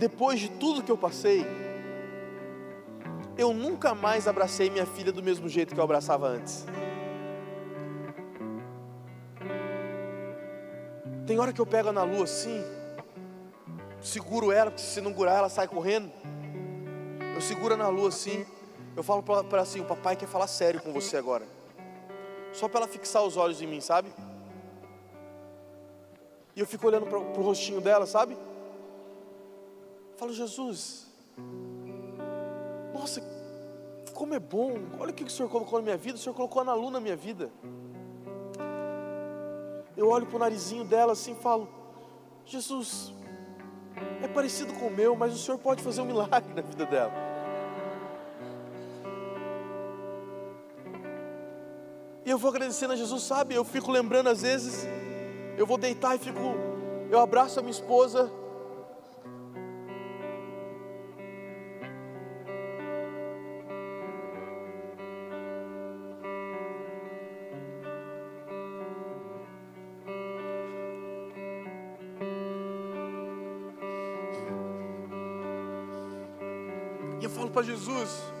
Depois 0.00 0.40
de 0.40 0.50
tudo 0.50 0.82
que 0.82 0.90
eu 0.90 0.98
passei, 0.98 1.46
eu 3.38 3.54
nunca 3.54 3.94
mais 3.94 4.26
abracei 4.26 4.68
minha 4.68 4.84
filha 4.84 5.12
do 5.12 5.22
mesmo 5.22 5.48
jeito 5.48 5.72
que 5.72 5.78
eu 5.78 5.84
abraçava 5.84 6.26
antes. 6.26 6.66
Tem 11.28 11.38
hora 11.38 11.52
que 11.52 11.60
eu 11.60 11.66
pego 11.66 11.92
na 11.92 12.02
lua 12.02 12.24
assim, 12.24 12.64
seguro 14.00 14.50
ela, 14.50 14.72
porque 14.72 14.82
se 14.82 15.00
segurar 15.00 15.34
ela 15.34 15.48
sai 15.48 15.68
correndo. 15.68 16.10
Eu 17.32 17.40
seguro 17.40 17.76
na 17.76 17.86
lua 17.86 18.08
assim. 18.08 18.44
Eu 18.96 19.04
falo 19.04 19.22
para 19.22 19.46
ela 19.52 19.62
assim: 19.62 19.78
o 19.78 19.84
papai 19.84 20.16
quer 20.16 20.26
falar 20.26 20.48
sério 20.48 20.82
com 20.82 20.92
você 20.92 21.16
agora. 21.16 21.62
Só 22.54 22.68
para 22.68 22.80
ela 22.80 22.88
fixar 22.88 23.22
os 23.22 23.36
olhos 23.36 23.60
em 23.60 23.66
mim, 23.66 23.80
sabe? 23.80 24.10
E 26.56 26.60
eu 26.60 26.66
fico 26.66 26.86
olhando 26.86 27.06
para 27.06 27.18
o 27.18 27.42
rostinho 27.42 27.80
dela, 27.80 28.06
sabe? 28.06 28.38
Falo, 30.16 30.32
Jesus, 30.32 31.06
nossa, 32.94 33.20
como 34.14 34.34
é 34.34 34.38
bom, 34.38 34.74
olha 35.00 35.10
o 35.10 35.14
que 35.14 35.24
o 35.24 35.30
Senhor 35.30 35.48
colocou 35.48 35.80
na 35.80 35.84
minha 35.84 35.96
vida, 35.96 36.16
o 36.16 36.20
Senhor 36.20 36.34
colocou 36.34 36.60
a 36.60 36.62
Ana 36.62 36.74
Lu 36.74 36.90
na 36.90 37.00
minha 37.00 37.16
vida. 37.16 37.50
Eu 39.96 40.08
olho 40.08 40.26
para 40.26 40.36
o 40.36 40.38
narizinho 40.38 40.84
dela 40.84 41.12
assim 41.12 41.32
e 41.32 41.42
falo, 41.42 41.68
Jesus, 42.46 43.12
é 44.22 44.28
parecido 44.28 44.72
com 44.74 44.86
o 44.86 44.90
meu, 44.90 45.16
mas 45.16 45.34
o 45.34 45.38
Senhor 45.38 45.58
pode 45.58 45.82
fazer 45.82 46.02
um 46.02 46.06
milagre 46.06 46.54
na 46.54 46.62
vida 46.62 46.86
dela. 46.86 47.12
E 52.26 52.30
eu 52.30 52.38
vou 52.38 52.50
agradecendo 52.50 52.94
a 52.94 52.96
Jesus, 52.96 53.22
sabe? 53.22 53.54
Eu 53.54 53.64
fico 53.64 53.92
lembrando 53.92 54.28
às 54.28 54.40
vezes, 54.40 54.86
eu 55.58 55.66
vou 55.66 55.76
deitar 55.76 56.16
e 56.16 56.18
fico, 56.18 56.40
eu 57.10 57.20
abraço 57.20 57.60
a 57.60 57.62
minha 57.62 57.70
esposa. 57.70 58.32
E 77.20 77.24
eu 77.24 77.30
falo 77.30 77.50
para 77.50 77.62
Jesus, 77.62 78.33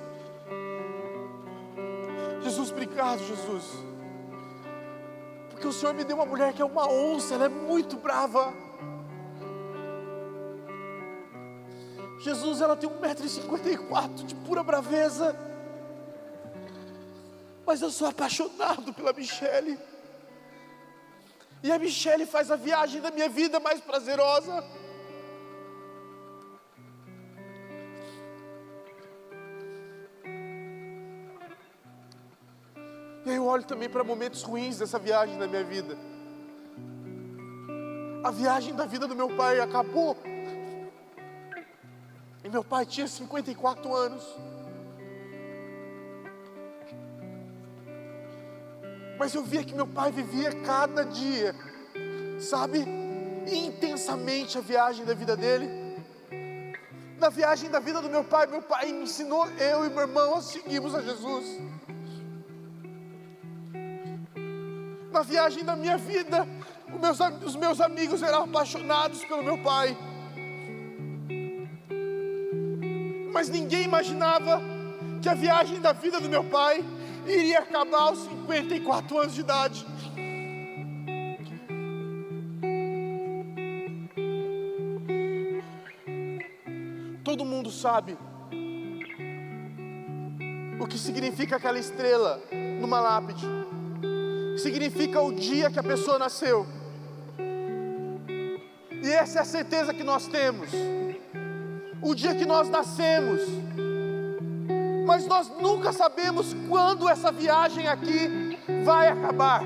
obrigado, 2.94 3.26
Jesus. 3.26 3.64
Porque 5.50 5.66
o 5.66 5.72
Senhor 5.72 5.92
me 5.92 6.04
deu 6.04 6.16
uma 6.16 6.26
mulher 6.26 6.52
que 6.52 6.62
é 6.62 6.64
uma 6.64 6.88
onça, 6.88 7.34
ela 7.34 7.46
é 7.46 7.48
muito 7.48 7.96
brava. 7.96 8.54
Jesus, 12.20 12.60
ela 12.60 12.76
tem 12.76 12.88
1,54m 12.88 14.24
de 14.24 14.34
pura 14.36 14.62
braveza. 14.62 15.36
Mas 17.66 17.82
eu 17.82 17.90
sou 17.90 18.06
apaixonado 18.08 18.94
pela 18.94 19.12
Michele. 19.12 19.76
E 21.64 21.72
a 21.72 21.78
Michele 21.78 22.26
faz 22.26 22.50
a 22.52 22.56
viagem 22.56 23.00
da 23.00 23.10
minha 23.10 23.28
vida 23.28 23.58
mais 23.58 23.80
prazerosa. 23.80 24.64
Olho 33.54 33.64
também 33.64 33.88
para 33.88 34.02
momentos 34.02 34.42
ruins 34.42 34.78
dessa 34.78 34.98
viagem 34.98 35.38
da 35.38 35.46
minha 35.46 35.64
vida. 35.64 35.96
A 38.24 38.30
viagem 38.30 38.74
da 38.74 38.84
vida 38.84 39.06
do 39.06 39.14
meu 39.14 39.28
pai 39.36 39.60
acabou. 39.60 40.16
E 42.42 42.48
meu 42.48 42.64
pai 42.64 42.84
tinha 42.84 43.06
54 43.06 43.94
anos. 43.94 44.24
Mas 49.18 49.34
eu 49.34 49.44
via 49.44 49.62
que 49.62 49.74
meu 49.74 49.86
pai 49.86 50.10
vivia 50.10 50.50
cada 50.62 51.04
dia, 51.04 51.54
sabe, 52.40 52.84
intensamente 53.46 54.58
a 54.58 54.60
viagem 54.60 55.04
da 55.04 55.14
vida 55.14 55.36
dele. 55.36 55.68
Na 57.18 57.28
viagem 57.28 57.70
da 57.70 57.78
vida 57.78 58.02
do 58.02 58.10
meu 58.10 58.24
pai, 58.24 58.46
meu 58.46 58.60
pai 58.60 58.90
me 58.90 59.04
ensinou, 59.04 59.46
eu 59.52 59.86
e 59.86 59.90
meu 59.90 60.00
irmão, 60.00 60.34
a 60.34 60.42
seguirmos 60.42 60.94
a 60.94 61.00
Jesus. 61.00 61.46
Viagem 65.24 65.64
da 65.64 65.74
minha 65.74 65.96
vida, 65.96 66.46
os 66.92 67.00
meus, 67.00 67.44
os 67.44 67.56
meus 67.56 67.80
amigos 67.80 68.22
eram 68.22 68.44
apaixonados 68.44 69.24
pelo 69.24 69.42
meu 69.42 69.58
pai. 69.58 69.96
Mas 73.32 73.48
ninguém 73.48 73.82
imaginava 73.82 74.60
que 75.20 75.28
a 75.28 75.34
viagem 75.34 75.80
da 75.80 75.92
vida 75.92 76.20
do 76.20 76.28
meu 76.28 76.44
pai 76.44 76.84
iria 77.26 77.60
acabar 77.60 78.02
aos 78.02 78.20
54 78.20 79.18
anos 79.18 79.34
de 79.34 79.40
idade. 79.40 79.86
Todo 87.24 87.44
mundo 87.44 87.70
sabe 87.70 88.16
o 90.78 90.86
que 90.86 90.98
significa 90.98 91.56
aquela 91.56 91.78
estrela 91.78 92.40
numa 92.78 93.00
lápide 93.00 93.46
significa 94.56 95.20
o 95.20 95.32
dia 95.32 95.70
que 95.70 95.78
a 95.78 95.82
pessoa 95.82 96.18
nasceu. 96.18 96.66
E 99.02 99.10
essa 99.10 99.38
é 99.40 99.42
a 99.42 99.44
certeza 99.44 99.92
que 99.92 100.02
nós 100.02 100.26
temos. 100.26 100.70
O 102.00 102.14
dia 102.14 102.34
que 102.34 102.44
nós 102.44 102.68
nascemos. 102.68 103.40
Mas 105.06 105.26
nós 105.26 105.50
nunca 105.60 105.92
sabemos 105.92 106.54
quando 106.68 107.08
essa 107.08 107.30
viagem 107.30 107.86
aqui 107.86 108.58
vai 108.84 109.08
acabar. 109.08 109.62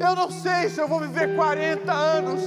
Eu 0.00 0.14
não 0.14 0.30
sei 0.30 0.68
se 0.68 0.80
eu 0.80 0.88
vou 0.88 1.00
viver 1.00 1.34
40 1.36 1.92
anos, 1.92 2.42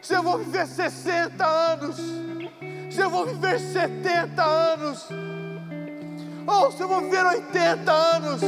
se 0.00 0.14
eu 0.14 0.22
vou 0.22 0.38
viver 0.38 0.66
60 0.66 1.44
anos, 1.44 1.96
se 2.90 3.00
eu 3.00 3.10
vou 3.10 3.26
viver 3.26 3.58
70 3.58 4.42
anos 4.42 5.08
se 6.68 6.82
eu 6.82 6.88
vou 6.88 7.00
viver 7.00 7.24
80 7.24 7.90
anos, 7.90 8.40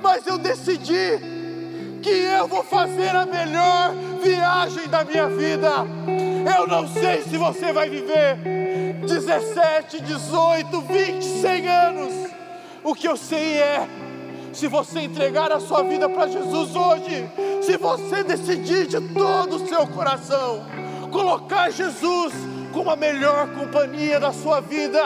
mas 0.00 0.26
eu 0.26 0.36
decidi 0.36 1.20
que 2.02 2.10
eu 2.10 2.46
vou 2.48 2.64
fazer 2.64 3.14
a 3.16 3.24
melhor 3.24 3.94
viagem 4.22 4.88
da 4.88 5.04
minha 5.04 5.28
vida. 5.28 5.70
Eu 6.56 6.66
não 6.66 6.86
sei 6.88 7.22
se 7.22 7.36
você 7.36 7.72
vai 7.72 7.88
viver 7.88 8.36
17, 9.06 10.00
18, 10.02 10.80
20, 10.80 11.24
100 11.24 11.68
anos. 11.68 12.30
O 12.84 12.94
que 12.94 13.08
eu 13.08 13.16
sei 13.16 13.58
é, 13.58 13.88
se 14.52 14.66
você 14.66 15.00
entregar 15.00 15.52
a 15.52 15.60
sua 15.60 15.84
vida 15.84 16.08
para 16.08 16.26
Jesus 16.26 16.74
hoje, 16.74 17.30
se 17.62 17.76
você 17.76 18.24
decidir 18.24 18.86
de 18.86 19.00
todo 19.14 19.56
o 19.56 19.68
seu 19.68 19.86
coração, 19.86 20.66
colocar 21.10 21.70
Jesus 21.70 22.51
como 22.72 22.90
a 22.90 22.96
melhor 22.96 23.48
companhia 23.48 24.18
da 24.18 24.32
sua 24.32 24.60
vida, 24.60 24.98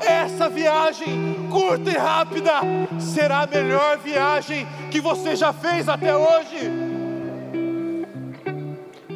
essa 0.00 0.48
viagem 0.48 1.48
curta 1.50 1.90
e 1.90 1.96
rápida 1.96 2.52
será 2.98 3.42
a 3.42 3.46
melhor 3.46 3.98
viagem 3.98 4.66
que 4.90 5.00
você 5.00 5.36
já 5.36 5.52
fez 5.52 5.88
até 5.88 6.14
hoje. 6.14 6.70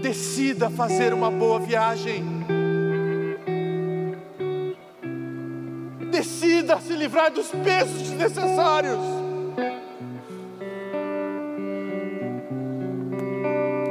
Decida 0.01 0.71
fazer 0.71 1.13
uma 1.13 1.31
boa 1.31 1.59
viagem. 1.59 2.25
Decida 6.11 6.81
se 6.81 6.95
livrar 6.95 7.31
dos 7.31 7.49
pesos 7.49 8.03
desnecessários. 8.03 8.99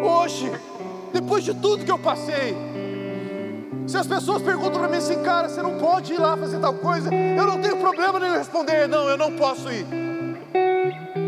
Hoje, 0.04 0.52
depois 1.14 1.44
de 1.44 1.54
tudo 1.54 1.86
que 1.86 1.92
eu 1.92 2.00
passei, 2.00 2.56
se 3.88 3.98
as 3.98 4.06
pessoas 4.06 4.42
perguntam 4.42 4.80
para 4.80 4.90
mim 4.90 4.98
assim, 4.98 5.24
cara, 5.24 5.48
você 5.48 5.62
não 5.62 5.78
pode 5.78 6.14
ir 6.14 6.20
lá 6.20 6.36
fazer 6.36 6.60
tal 6.60 6.74
coisa, 6.74 7.10
eu 7.14 7.46
não 7.46 7.60
tenho 7.62 7.78
problema 7.78 8.20
em 8.28 8.38
responder, 8.38 8.88
não, 8.88 9.08
eu 9.08 9.18
não 9.18 9.32
posso 9.32 9.72
ir. 9.72 9.86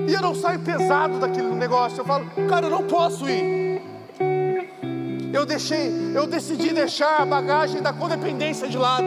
E 0.08 0.14
eu 0.14 0.22
não 0.22 0.36
saio 0.36 0.60
pesado 0.60 1.20
daquele 1.20 1.50
negócio, 1.56 2.02
eu 2.02 2.06
falo, 2.06 2.30
cara, 2.50 2.66
eu 2.66 2.70
não 2.70 2.84
posso 2.84 3.30
ir. 3.30 3.82
Eu 5.32 5.46
deixei, 5.46 6.12
eu 6.14 6.28
decidi 6.28 6.74
deixar 6.74 7.22
a 7.22 7.26
bagagem 7.26 7.82
da 7.82 7.94
codependência 7.94 8.68
de 8.68 8.78
lado. 8.78 9.06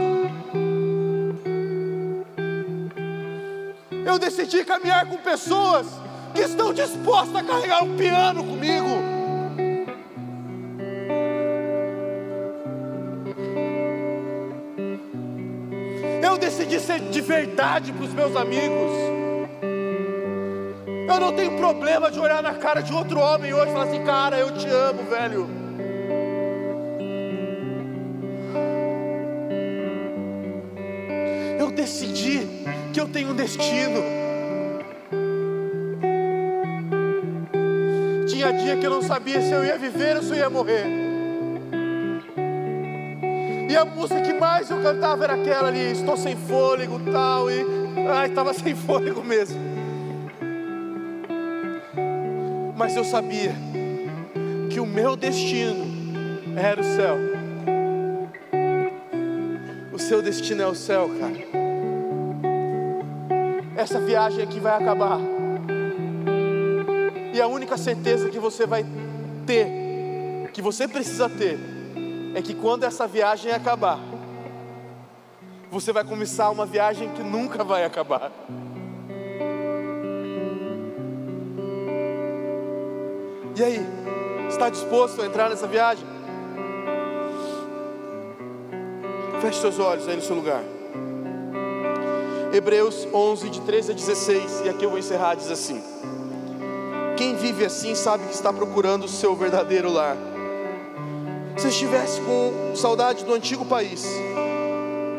Eu 4.06 4.18
decidi 4.18 4.64
caminhar 4.64 5.04
com 5.06 5.16
pessoas 5.18 5.86
que 6.34 6.40
estão 6.40 6.72
dispostas 6.72 7.36
a 7.36 7.42
carregar 7.42 7.84
um 7.84 7.96
piano 7.96 8.42
comigo. 8.44 9.11
Decidi 16.72 16.80
ser 16.80 17.00
de 17.10 17.20
verdade 17.20 17.92
para 17.92 18.04
os 18.04 18.14
meus 18.14 18.34
amigos. 18.34 18.92
Eu 21.06 21.20
não 21.20 21.32
tenho 21.34 21.58
problema 21.58 22.10
de 22.10 22.18
olhar 22.18 22.42
na 22.42 22.54
cara 22.54 22.80
de 22.80 22.94
outro 22.94 23.20
homem 23.20 23.52
hoje 23.52 23.68
e 23.68 23.72
falar 23.72 23.84
assim, 23.84 24.02
cara, 24.04 24.38
eu 24.38 24.52
te 24.52 24.66
amo, 24.68 25.02
velho. 25.02 25.50
Eu 31.58 31.70
decidi 31.72 32.48
que 32.94 33.00
eu 33.00 33.08
tenho 33.08 33.30
um 33.30 33.34
destino. 33.34 34.02
Tinha 38.28 38.50
dia 38.50 38.76
que 38.78 38.86
eu 38.86 38.90
não 38.90 39.02
sabia 39.02 39.42
se 39.42 39.52
eu 39.52 39.62
ia 39.62 39.76
viver 39.76 40.16
ou 40.16 40.22
se 40.22 40.30
eu 40.30 40.36
ia 40.36 40.48
morrer. 40.48 41.01
E 43.72 43.76
a 43.76 43.86
música 43.86 44.20
que 44.20 44.34
mais 44.34 44.70
eu 44.70 44.82
cantava 44.82 45.24
era 45.24 45.32
aquela 45.32 45.68
ali, 45.68 45.92
estou 45.92 46.14
sem 46.14 46.36
fôlego 46.36 47.00
tal, 47.10 47.50
e 47.50 47.64
ai, 48.06 48.28
estava 48.28 48.52
sem 48.52 48.74
fôlego 48.74 49.24
mesmo. 49.24 49.58
Mas 52.76 52.94
eu 52.94 53.02
sabia 53.02 53.54
que 54.70 54.78
o 54.78 54.84
meu 54.84 55.16
destino 55.16 55.86
era 56.54 56.82
o 56.82 56.84
céu. 56.84 57.16
O 59.90 59.98
seu 59.98 60.20
destino 60.20 60.60
é 60.60 60.66
o 60.66 60.74
céu, 60.74 61.10
cara. 61.18 61.32
Essa 63.74 63.98
viagem 63.98 64.44
aqui 64.44 64.60
vai 64.60 64.74
acabar. 64.74 65.18
E 67.32 67.40
a 67.40 67.46
única 67.46 67.78
certeza 67.78 68.28
que 68.28 68.38
você 68.38 68.66
vai 68.66 68.84
ter, 69.46 70.50
que 70.52 70.60
você 70.60 70.86
precisa 70.86 71.26
ter, 71.26 71.58
é 72.34 72.42
que 72.42 72.54
quando 72.54 72.84
essa 72.84 73.06
viagem 73.06 73.52
acabar, 73.52 73.98
você 75.70 75.92
vai 75.92 76.04
começar 76.04 76.50
uma 76.50 76.66
viagem 76.66 77.08
que 77.10 77.22
nunca 77.22 77.64
vai 77.64 77.84
acabar. 77.84 78.30
E 83.54 83.62
aí, 83.62 83.80
está 84.48 84.68
disposto 84.70 85.20
a 85.20 85.26
entrar 85.26 85.50
nessa 85.50 85.66
viagem? 85.66 86.06
Feche 89.40 89.60
seus 89.60 89.78
olhos 89.78 90.08
aí 90.08 90.16
no 90.16 90.22
seu 90.22 90.36
lugar. 90.36 90.62
Hebreus 92.52 93.08
11, 93.12 93.50
de 93.50 93.60
13 93.62 93.92
a 93.92 93.94
16, 93.94 94.62
e 94.66 94.68
aqui 94.68 94.84
eu 94.84 94.90
vou 94.90 94.98
encerrar, 94.98 95.34
diz 95.34 95.50
assim: 95.50 95.82
Quem 97.16 97.34
vive 97.34 97.64
assim 97.64 97.94
sabe 97.94 98.24
que 98.24 98.34
está 98.34 98.52
procurando 98.52 99.04
o 99.04 99.08
seu 99.08 99.34
verdadeiro 99.34 99.90
lar. 99.90 100.31
Se 101.62 101.68
estivesse 101.68 102.20
com 102.22 102.74
saudade 102.74 103.24
do 103.24 103.32
antigo 103.32 103.64
país, 103.64 104.04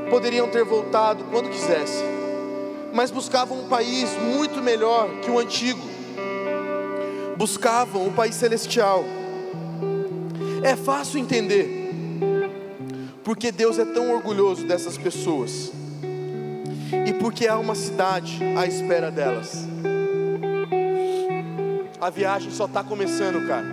poderiam 0.09 0.49
ter 0.49 0.65
voltado 0.65 1.23
quando 1.31 1.49
quisesse, 1.49 2.03
mas 2.93 3.09
buscavam 3.09 3.61
um 3.61 3.69
país 3.69 4.09
muito 4.17 4.61
melhor 4.61 5.09
que 5.21 5.31
o 5.31 5.39
antigo, 5.39 5.79
buscavam 7.37 8.05
o 8.05 8.11
país 8.11 8.35
celestial. 8.35 9.05
É 10.61 10.75
fácil 10.75 11.21
entender 11.21 11.89
porque 13.23 13.49
Deus 13.49 13.79
é 13.79 13.85
tão 13.85 14.13
orgulhoso 14.13 14.67
dessas 14.67 14.97
pessoas 14.97 15.71
e 17.07 17.13
porque 17.13 17.47
há 17.47 17.57
uma 17.57 17.73
cidade 17.73 18.37
à 18.57 18.67
espera 18.67 19.09
delas. 19.09 19.65
A 22.01 22.09
viagem 22.09 22.51
só 22.51 22.65
está 22.65 22.83
começando, 22.83 23.47
cara. 23.47 23.72